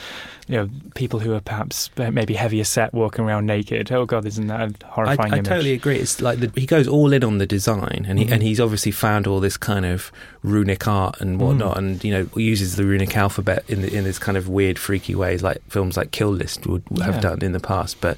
[0.47, 3.90] you know, people who are perhaps maybe heavier set walking around naked.
[3.90, 5.49] Oh God, isn't that a I, horrifying I image?
[5.49, 5.97] totally agree.
[5.97, 8.33] It's like the, he goes all in on the design, and he Mhm.
[8.33, 11.79] and he's obviously found all this kind of runic art and whatnot, Mm.
[11.79, 15.15] and you know uses the runic alphabet in the, in this kind of weird, freaky
[15.15, 17.21] ways, like films like Kill List would have Yeah.
[17.21, 18.01] done in the past.
[18.01, 18.17] But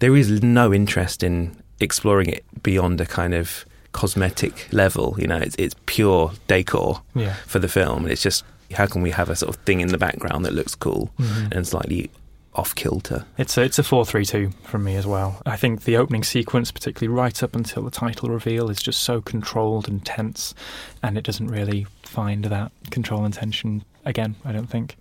[0.00, 5.14] there is no interest in exploring it beyond a kind of cosmetic level.
[5.18, 7.34] You know, it's it's pure decor Yeah.
[7.46, 9.88] for the film, and it's just how can we have a sort of thing in
[9.88, 11.52] the background that looks cool Mhm.
[11.54, 12.10] and slightly
[12.54, 13.24] off kilter.
[13.38, 15.40] It's a, it's a four three two from me as well.
[15.46, 19.20] I think the opening sequence, particularly right up until the title reveal, is just so
[19.20, 20.54] controlled and tense,
[21.02, 24.36] and it doesn't really find that control and tension again.
[24.44, 24.96] I don't think,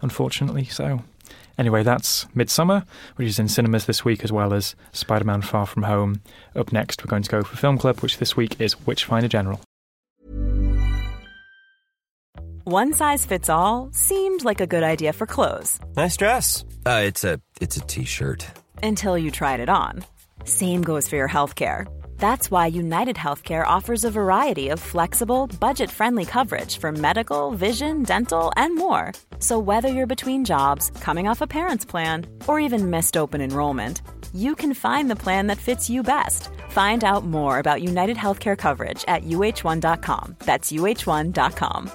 [0.00, 0.64] unfortunately.
[0.64, 1.02] So,
[1.58, 2.84] anyway, that's Midsommar,
[3.16, 6.20] which is in cinemas this week, as well as Spider Man Far From Home.
[6.54, 9.60] Up next, we're going to go for Film Club, which this week is Witchfinder General.
[12.64, 16.64] One size fits all seemed like a good idea for clothes Nice dress.
[16.86, 18.46] Uh, it's a it's a t-shirt.
[18.82, 20.04] until you tried it on.
[20.44, 21.86] Same goes for your healthcare.
[22.22, 28.04] That's why United Healthcare offers a variety of flexible, budget friendly coverage for medical, vision,
[28.04, 29.12] dental, and more.
[29.40, 34.02] So, whether you're between jobs, coming off a parent's plan, or even missed open enrollment,
[34.32, 36.48] you can find the plan that fits you best.
[36.68, 40.36] Find out more about United Healthcare coverage at uh1.com.
[40.46, 41.90] That's uh1.com.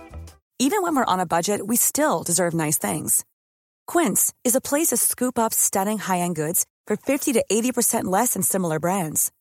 [0.60, 3.24] Even when we're on a budget, we still deserve nice things.
[3.94, 8.34] Quince is a place to scoop up stunning high-end goods for 50 to 80% less
[8.34, 9.32] than similar brands.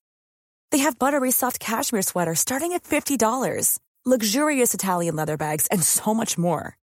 [0.77, 6.12] They have buttery soft cashmere sweaters starting at $50, luxurious Italian leather bags, and so
[6.12, 6.77] much more.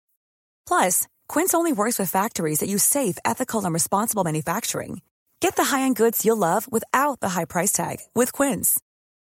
[0.66, 5.02] Plus, Quince only works with factories that use safe, ethical, and responsible manufacturing.
[5.40, 8.80] Get the high-end goods you'll love without the high price tag with Quince.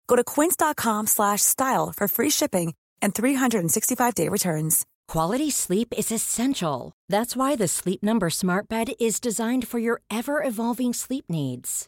[0.05, 4.85] Go to quince.com slash style for free shipping and 365-day returns.
[5.07, 6.93] Quality sleep is essential.
[7.09, 11.87] That's why the Sleep Number Smart Bed is designed for your ever evolving sleep needs.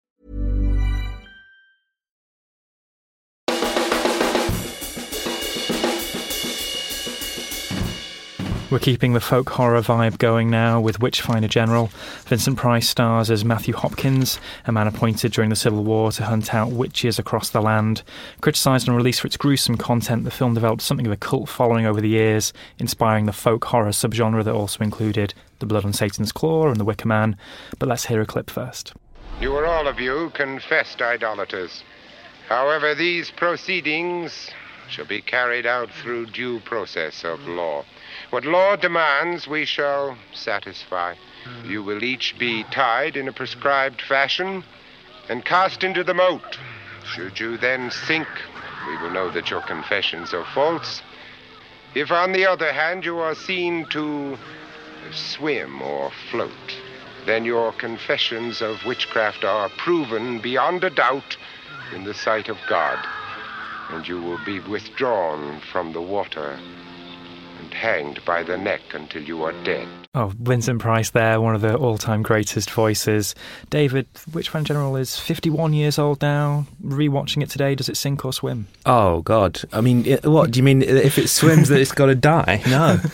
[8.71, 11.87] We're keeping the folk horror vibe going now with Witchfinder General.
[12.23, 16.55] Vincent Price stars as Matthew Hopkins, a man appointed during the Civil War to hunt
[16.55, 18.01] out witches across the land.
[18.39, 21.85] Criticised and released for its gruesome content, the film developed something of a cult following
[21.85, 26.31] over the years, inspiring the folk horror subgenre that also included The Blood on Satan's
[26.31, 27.35] Claw and The Wicker Man.
[27.77, 28.93] But let's hear a clip first.
[29.41, 31.83] You are all of you confessed idolaters.
[32.47, 34.49] However, these proceedings
[34.89, 37.83] shall be carried out through due process of law.
[38.31, 41.15] What law demands, we shall satisfy.
[41.43, 41.69] Hmm.
[41.69, 44.63] You will each be tied in a prescribed fashion
[45.27, 46.57] and cast into the moat.
[47.13, 48.29] Should you then sink,
[48.87, 51.01] we will know that your confessions are false.
[51.93, 54.37] If, on the other hand, you are seen to
[55.11, 56.77] swim or float,
[57.25, 61.35] then your confessions of witchcraft are proven beyond a doubt
[61.93, 62.97] in the sight of God,
[63.89, 66.57] and you will be withdrawn from the water
[67.71, 69.87] and hanged by the neck until you are dead.
[70.13, 73.33] Oh, Vincent Price there, one of the all time greatest voices.
[73.69, 76.65] David, Witchfinder General is 51 years old now.
[76.83, 78.67] Rewatching it today, does it sink or swim?
[78.85, 79.61] Oh God!
[79.71, 80.81] I mean, it- what do you mean?
[80.81, 82.61] If it swims, that it's got to die?
[82.67, 82.99] No.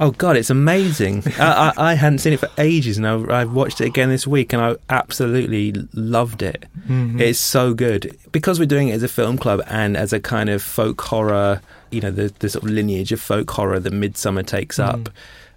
[0.00, 1.22] Oh God, it's amazing.
[1.38, 4.26] I, I, I hadn't seen it for ages, and I, I watched it again this
[4.26, 6.64] week, and I absolutely loved it.
[6.88, 7.20] Mhm.
[7.20, 10.50] It's so good because we're doing it as a film club and as a kind
[10.50, 11.60] of folk horror.
[11.92, 15.08] You know, the, the sort of lineage of folk horror that Midsommar takes up.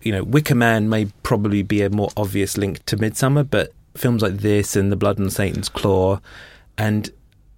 [0.02, 4.22] You know, Wicker Man may probably be a more obvious link to Midsommar, but films
[4.22, 6.20] like this and The Blood on Satan's Claw,
[6.78, 7.10] and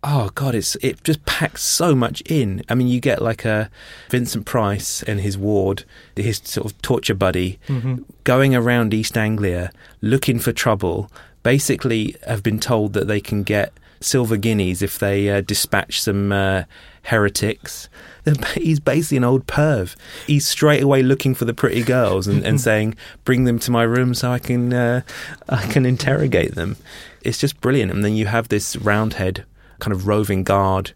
[0.03, 3.67] oh god it's it just packs so much in i mean you get like a
[4.11, 5.83] vincent price and his ward
[6.15, 8.03] his sort of torture buddy Mhm.
[8.23, 11.11] going around east anglia looking for trouble
[11.41, 16.31] basically have been told that they can get silver guineas if they uh, dispatch some
[16.31, 16.63] uh,
[17.03, 17.89] heretics.
[18.55, 19.95] He's basically an old perv.
[20.25, 23.83] He's straight away looking for the pretty girls and, and saying bring them to my
[23.83, 25.01] room so i can uh,
[25.49, 26.77] i can interrogate them.
[27.21, 27.91] It's just brilliant.
[27.91, 29.45] And then you have this roundhead
[29.79, 30.93] kind of roving guard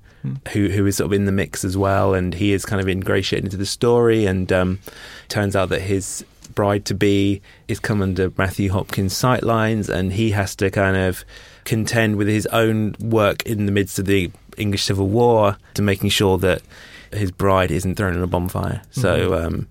[0.52, 2.88] who who is sort of in the mix as well, and he is kind of
[2.88, 4.26] ingratiated into the story.
[4.26, 4.80] And um,
[5.30, 10.32] turns out that his bride to be is come under Matthew Hopkins' sightlines, and he
[10.32, 11.26] has to kind of
[11.66, 16.10] contend with his own work in the midst of the English Civil War to making
[16.10, 16.62] sure that
[17.14, 18.82] his bride isn't thrown in a bonfire.
[18.92, 19.46] So Mhm.
[19.46, 19.68] um,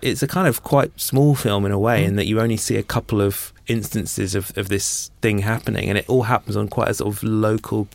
[0.00, 2.76] it's a kind of quite small film in a way, in that you only see
[2.76, 6.88] a couple of instances of, of this thing happening, and it all happens on quite
[6.88, 7.86] a sort of local,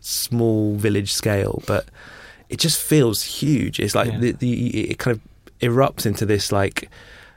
[0.00, 1.62] small village scale.
[1.66, 1.86] But
[2.50, 3.80] it just feels huge.
[3.80, 4.18] It's like Yeah.
[4.18, 5.20] the, the it kind of
[5.60, 6.90] erupts into this like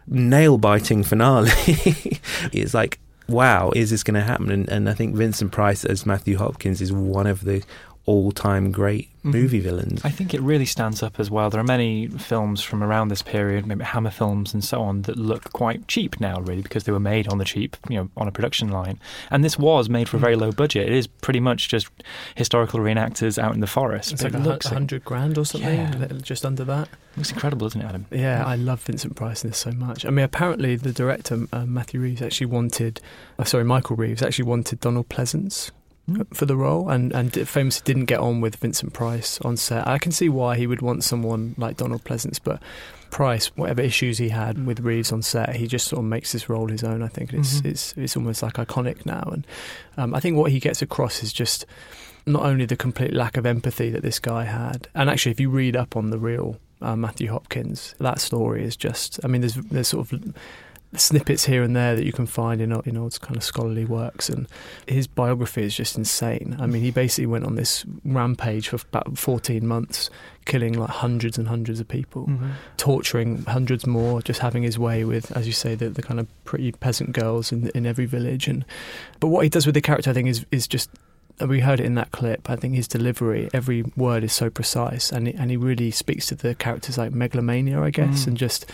[0.07, 1.51] nail biting finale.
[2.51, 4.49] it's like, wow, is this going to happen?
[4.49, 7.63] And, and I think Vincent Price as Matthew Hopkins is one of the
[8.07, 9.33] all time great Mhm.
[9.33, 9.99] movie villains.
[10.05, 11.49] I think it really stands up as well.
[11.49, 15.17] There are many films from around this period, maybe Hammer films and so on, that
[15.17, 18.27] look quite cheap now, really, because they were made on the cheap, you know, on
[18.27, 18.97] a production line.
[19.29, 20.87] And this was made for a very low budget.
[20.87, 21.87] It is pretty much just
[22.35, 24.13] historical reenactors out in the forest.
[24.13, 26.07] It's but like it a looks hu- hundred grand or something, Yeah.
[26.21, 26.87] just under that.
[27.17, 28.05] looks incredible, doesn't it, Adam?
[28.11, 30.05] Yeah, I love Vincent Price in this so much.
[30.05, 33.01] I mean, apparently the director uh, Matthew Reeves actually wanted,
[33.37, 35.71] uh, sorry, Michael Reeves actually wanted Donald Pleasence
[36.07, 36.21] Hmm.
[36.33, 39.85] for the role, and and famously didn't get on with Vincent Price on set.
[39.85, 42.61] I can see why he would want someone like Donald Pleasence, but
[43.09, 46.47] Price, whatever issues he had with Reeves on set, he just sort of makes this
[46.49, 47.01] role his own.
[47.03, 47.65] I think and it's Mhm.
[47.65, 49.45] it's it's almost like iconic now, and
[49.97, 51.65] um, I think what he gets across is just
[52.25, 55.49] not only the complete lack of empathy that this guy had, and actually, if you
[55.49, 59.19] read up on the real uh, Matthew Hopkins, that story is just.
[59.25, 60.33] I mean, there's there's sort of
[60.99, 64.29] snippets here and there that you can find in in old kind of scholarly works,
[64.29, 64.47] and
[64.87, 66.55] his biography is just insane.
[66.59, 70.09] I mean, he basically went on this rampage for about 14 months,
[70.45, 72.51] killing like hundreds and hundreds of people Mhm.
[72.77, 76.27] torturing hundreds more, just having his way with, as you say, the, the kind of
[76.45, 78.47] pretty peasant girls in in every village.
[78.47, 78.63] And
[79.19, 80.89] but what he does with the character, I think, is is just.
[81.39, 82.49] We heard it in that clip.
[82.49, 86.25] I think his delivery, every word is so precise, and he, and he really speaks
[86.27, 88.27] to the characters like megalomania, I guess, Mm.
[88.29, 88.65] and just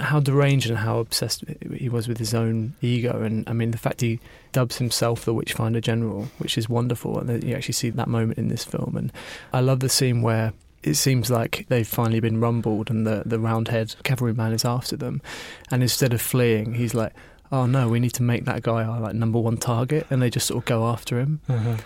[0.00, 1.44] how deranged and how obsessed
[1.76, 3.22] he was with his own ego.
[3.22, 4.20] And I mean, the fact he
[4.52, 8.48] dubs himself the Witchfinder General, which is wonderful, and you actually see that moment in
[8.48, 8.96] this film.
[8.96, 9.12] And
[9.52, 13.38] I love the scene where it seems like they've finally been rumbled and the, the
[13.38, 15.22] roundhead cavalryman is after them.
[15.70, 17.12] And instead of fleeing, he's like,
[17.52, 20.06] oh no, we need to make that guy our like number one target.
[20.10, 21.40] And they just sort of go after him.
[21.48, 21.80] Mhm.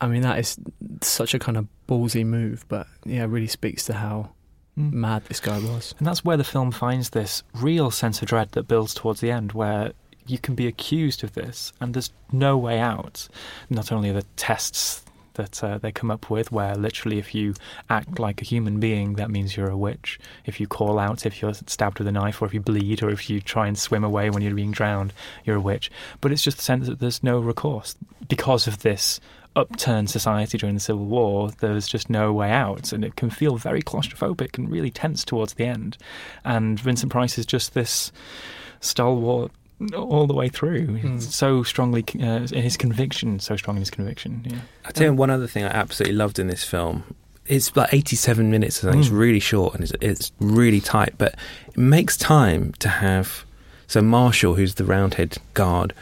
[0.00, 0.58] I mean, that is
[1.02, 4.30] such a kind of ballsy move, but yeah, it really speaks to how
[4.78, 4.92] Mm.
[4.92, 5.94] mad this guy was.
[5.98, 9.30] And that's where the film finds this real sense of dread that builds towards the
[9.30, 9.92] end, where
[10.26, 13.28] you can be accused of this and there's no way out.
[13.68, 15.04] Not only are the tests
[15.34, 17.54] that uh, they come up with, where literally if you
[17.88, 20.18] act like a human being, that means you're a witch.
[20.44, 23.10] If you call out, if you're stabbed with a knife, or if you bleed, or
[23.10, 25.12] if you try and swim away when you're being drowned,
[25.44, 25.90] you're a witch.
[26.20, 27.96] But it's just the sense that there's no recourse.
[28.28, 29.20] Because of this
[29.56, 33.56] upturned society during the Civil War, there's just no way out, and it can feel
[33.56, 35.96] very claustrophobic and really tense towards the end.
[36.44, 38.12] And Vincent Price is just this
[38.80, 39.50] stalwart
[39.96, 40.86] all the way through.
[40.88, 41.20] Mm.
[41.22, 44.42] So strongly uh, in his conviction, so strong in his conviction.
[44.44, 44.58] Yeah.
[44.84, 47.02] I tell you one other thing I absolutely loved in this film.
[47.46, 49.00] It's like 87 minutes or something.
[49.00, 49.18] It's Mm.
[49.18, 51.34] really short and it's, it's really tight, but
[51.68, 53.44] it makes time to have.
[53.86, 55.92] So, Marshall, who's the Roundhead guard,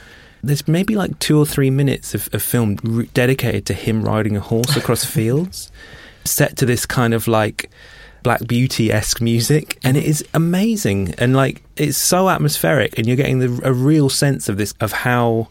[0.42, 2.76] there's maybe like two or three minutes of, of film
[3.14, 5.70] dedicated to him riding a horse across fields,
[6.24, 7.70] set to this kind of like
[8.22, 11.14] Black Beauty esque music, and it is amazing.
[11.18, 14.92] And like, it's so atmospheric, and you're getting the, a real sense of this, of
[14.92, 15.48] how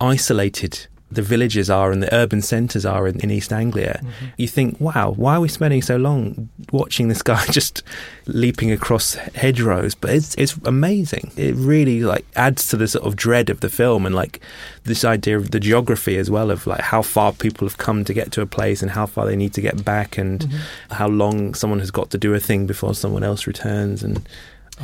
[0.00, 4.02] isolated the villages are and the urban centres are in, in East Anglia,
[4.36, 7.84] you think, wow, why are we spending so long watching this guy just
[8.26, 9.94] leaping across hedgerows?
[9.94, 11.30] But it's it's amazing.
[11.36, 14.40] It really like adds to the sort of dread of the film and like
[14.82, 18.12] this idea of the geography as well of like how far people have come to
[18.12, 20.58] get to a place and how far they need to get back and Mhm.
[20.90, 24.28] how long someone has got to do a thing before someone else returns and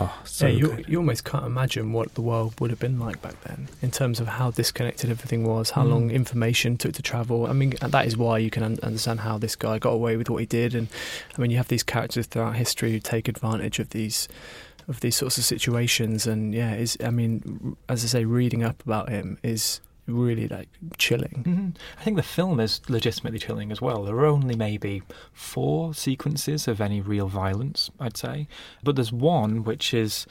[0.00, 3.20] oh so yeah, you, you almost can't imagine what the world would have been like
[3.20, 5.90] back then in terms of how disconnected everything was, how Mm.
[5.90, 7.46] long information took to travel.
[7.46, 10.30] I mean, that is why you can un- understand how this guy got away with
[10.30, 10.74] what he did.
[10.74, 10.88] And
[11.36, 14.28] I mean, you have these characters throughout history who take advantage of these
[14.88, 16.26] of these sorts of situations.
[16.26, 20.68] And yeah, is I mean, as I say, reading up about him is really like
[20.98, 21.44] chilling.
[21.46, 21.76] Mhm.
[21.98, 24.02] I think the film is legitimately chilling as well.
[24.04, 28.48] There are only maybe four sequences of any real violence, I'd say.
[28.82, 30.26] But there's one which is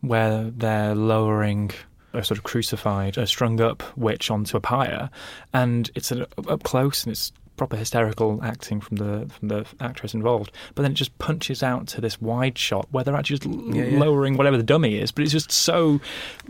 [0.00, 1.70] where they're lowering
[2.12, 5.08] a sort of crucified, a strung up witch onto a pyre,
[5.54, 10.14] and it's an, up close and it's proper hysterical acting from the from the actress
[10.14, 10.50] involved.
[10.74, 13.74] But then it just punches out to this wide shot where they're actually just l-
[13.76, 13.98] Yeah, yeah.
[13.98, 16.00] lowering whatever the dummy is, but it's just so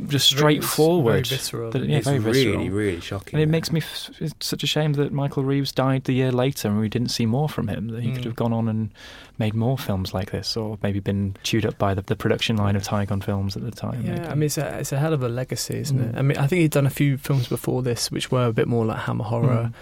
[0.08, 1.26] just it's straightforward.
[1.26, 1.70] very visceral.
[1.72, 2.56] that- yeah, it's very visceral.
[2.58, 3.34] really really shocking.
[3.34, 3.80] And it makes me.
[3.80, 7.10] F- it's such a shame that Michael Reeves died the year later, and we didn't
[7.10, 7.88] see more from him.
[7.88, 8.26] That he could Mm.
[8.26, 8.90] have gone on and
[9.38, 12.76] made more films like this, or maybe been chewed up by the, the production line
[12.76, 14.04] of Tigon Films at the time.
[14.04, 14.26] Yeah, maybe.
[14.26, 16.12] I mean, it's a, it's a hell of a legacy, isn't it?
[16.14, 16.18] Mm.
[16.18, 18.68] I mean, I think he'd done a few films before this, which were a bit
[18.68, 19.74] more like Hammer horror Mm.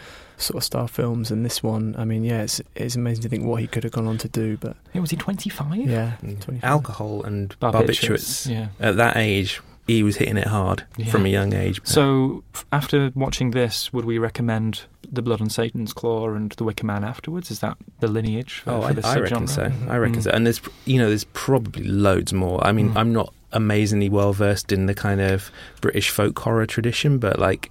[0.42, 3.44] sort of style films, and this one, I mean, yeah, it's it's amazing to think
[3.44, 5.76] what he could have gone on to do, but Yeah, was he twenty five?
[5.76, 6.40] yeah, Mm.
[6.40, 6.64] 25.
[6.64, 8.50] alcohol and Barbiturates, barbiturates.
[8.50, 8.68] yeah.
[8.80, 9.60] At that age,
[9.94, 11.06] he was hitting it hard Yeah.
[11.10, 11.80] from a young age.
[11.84, 16.86] So, after watching this, would we recommend The Blood on Satan's Claw and The Wicker
[16.86, 17.50] Man afterwards?
[17.50, 19.70] Is that the lineage for, oh, for I, I reckon so.
[19.88, 20.24] I reckon Mm.
[20.24, 20.30] so.
[20.30, 22.64] And there's, you know, there's probably loads more.
[22.66, 22.96] I mean, Mm.
[22.96, 27.68] I'm not amazingly well versed in the kind of British folk horror tradition, but like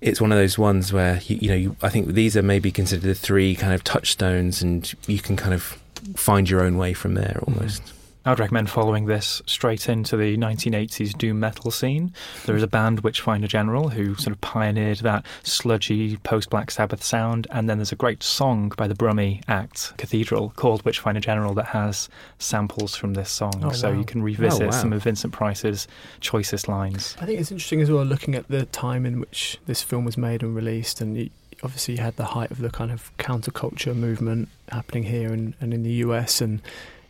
[0.00, 2.70] it's one of those ones where you, you know you, I think these are maybe
[2.70, 5.78] considered the three kind of touchstones, and you can kind of
[6.16, 7.92] find your own way from there almost.
[8.26, 12.12] I'd recommend following this straight into the 1980s doom metal scene.
[12.44, 17.04] There is a band, Witchfinder General, who sort of pioneered that sludgy post Black Sabbath
[17.04, 17.46] sound.
[17.52, 21.66] And then there's a great song by the Brummie act, Cathedral, called Witchfinder General, that
[21.66, 22.08] has
[22.40, 23.52] samples from this song.
[23.62, 23.98] Oh, so wow.
[23.98, 24.70] you can revisit Oh, wow.
[24.72, 25.86] some of Vincent Price's
[26.18, 27.16] choicest lines.
[27.20, 30.18] I think it's interesting as well looking at the time in which this film was
[30.18, 31.30] made and released, and you,
[31.62, 35.72] obviously you had the height of the kind of counterculture movement happening here and, and
[35.72, 36.60] in the US, and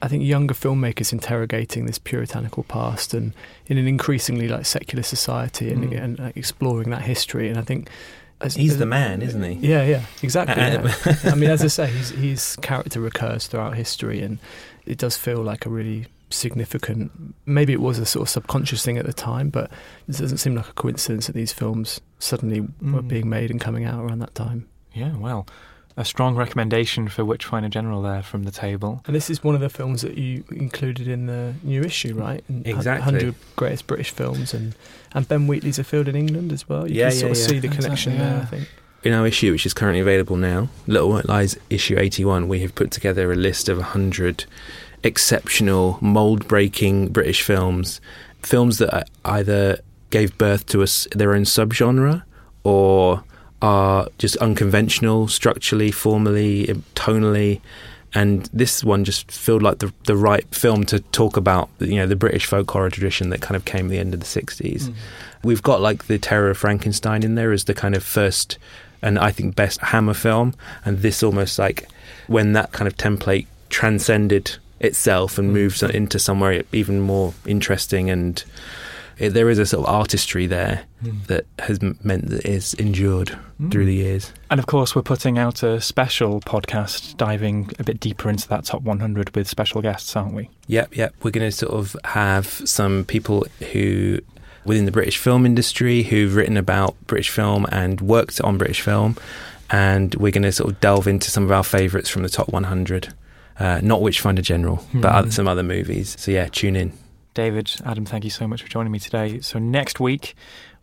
[0.03, 3.33] I think younger filmmakers interrogating this puritanical past and
[3.67, 6.03] in an increasingly like secular society and, Mm.
[6.05, 7.89] and like, exploring that history, and I think.
[8.39, 9.67] As, He's as- the man, isn't he?
[9.67, 10.63] Yeah, yeah, exactly.
[10.63, 11.33] Yeah.
[11.33, 14.39] I mean, as I say, his, his character recurs throughout history, and
[14.85, 17.11] it does feel like a really significant.
[17.47, 19.71] Maybe it was a sort of subconscious thing at the time, but
[20.07, 23.09] it doesn't seem like a coincidence that these films suddenly were Mm.
[23.09, 24.67] being made and coming out around that time.
[24.93, 25.47] Yeah, well,
[25.97, 29.01] a strong recommendation for Witchfinder General there from the table.
[29.07, 32.45] And this is one of the films that you included in the new issue, right?
[32.49, 33.13] In hu- Exactly.
[33.13, 34.75] 100 greatest British films, and
[35.15, 36.87] and Ben Wheatley's a field in England as well.
[36.89, 38.43] You Yeah, can sort yeah, of see the connection Exactly, there.
[38.43, 38.69] I think.
[39.05, 42.75] In our issue, which is currently available now, Little White Lies issue 81, we have
[42.75, 44.45] put together a list of 100
[45.05, 48.01] exceptional, mold breaking British films.
[48.43, 49.79] Films that uh, either
[50.11, 52.23] gave birth to us their own subgenre
[52.65, 53.23] or
[53.63, 57.61] are just unconventional structurally, formally, tonally.
[58.15, 62.07] And this one just felt like the the right film to talk about, you know,
[62.07, 64.87] the British folk horror tradition that kind of came at the end of the 60s.
[64.87, 64.93] Hmm.
[65.43, 68.59] We've got like the Terror of Frankenstein in there as the kind of first
[69.03, 70.55] and I think best Hammer film,
[70.85, 71.89] and this almost like
[72.27, 75.55] when that kind of template transcended itself and hmm.
[75.55, 78.45] moved so- into somewhere even more interesting and
[79.19, 81.27] it, there is a sort of artistry there Mm.
[81.27, 83.37] that has meant that it's endured
[83.71, 84.33] through the years.
[84.51, 88.65] And of course, we're putting out a special podcast diving a bit deeper into that
[88.65, 90.49] top 100 with special guests, aren't we?
[90.69, 91.15] Yep, yep.
[91.23, 94.21] We're going to sort of have some people who,
[94.65, 99.17] within the British film industry, who've written about British film and worked on British film,
[99.71, 102.49] and we're going to sort of delve into some of our favourites from the top
[102.49, 103.13] 100.
[103.59, 106.17] Uh, not Witchfinder General, but other, some other movies.
[106.19, 106.93] So yeah, tune in.
[107.37, 109.41] David, Adam, thank you so much for joining me today.
[109.41, 110.35] So next week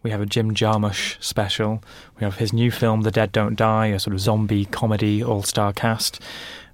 [0.04, 1.84] we have a Jim Jarmusch special.
[2.20, 5.74] We have his new film, The Dead Don't Die, a sort of zombie comedy all-star
[5.74, 6.22] cast.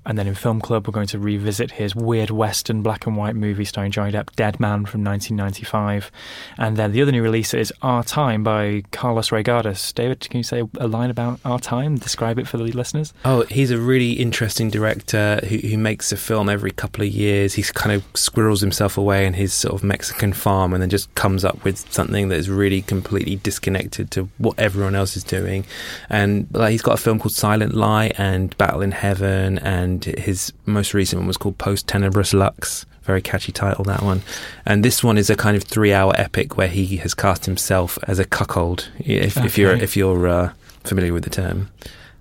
[0.09, 3.35] And then in Film Club, we're going to revisit his weird Western black and white
[3.35, 6.11] movie starring Johnny Depp, Dead Man from 1995.
[6.57, 9.93] And then the other new release is Our Time by Carlos Reygadas.
[9.93, 11.95] David, can you say a line about Our Time?
[11.95, 13.13] Describe it for the listeners.
[13.23, 17.53] Oh, he's a really interesting director who, who makes a film every couple of years.
[17.53, 21.13] He kind of squirrels himself away in his sort of Mexican farm and then just
[21.13, 25.65] comes up with something that is really completely disconnected to what everyone else is doing.
[26.09, 30.53] And like, he's got a film called Silent Light and Battle in Heaven, and his
[30.65, 32.85] most recent one was called Post Tenebras Lux.
[33.03, 34.21] Very catchy title, that one.
[34.65, 38.19] And this one is a kind of three-hour epic where he has cast himself as
[38.19, 38.89] a cuckold.
[38.99, 41.69] If, if you're if you're uh, familiar with the term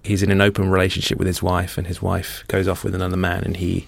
[0.08, 3.16] he's in an open relationship with his wife, and his wife goes off with another
[3.16, 3.86] man, and he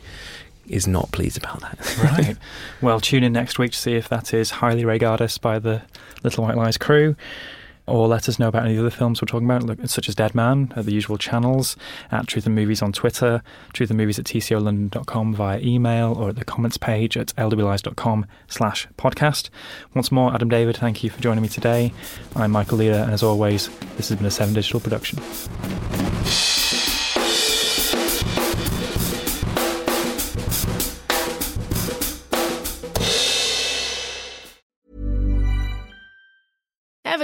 [0.69, 1.99] is not pleased about that.
[1.99, 2.37] Right.
[2.81, 5.83] well, tune in next week to see if that is highly regarded by the
[6.23, 7.17] Little White Lies crew.
[7.87, 10.73] Or let us know about any other films we're talking about, such as Dead Man,
[10.77, 11.77] at the usual channels,
[12.13, 16.37] at Truth and Movies on Twitter, Truth and Movies at tcolondon.com via email, or at
[16.37, 19.51] the comments page at lwlies.com slash podcast.
[19.95, 21.93] Once more, Adam David, thank you for joining me today.
[22.37, 25.19] I'm Michael Leader, and as always, this has been a Seven Digital production.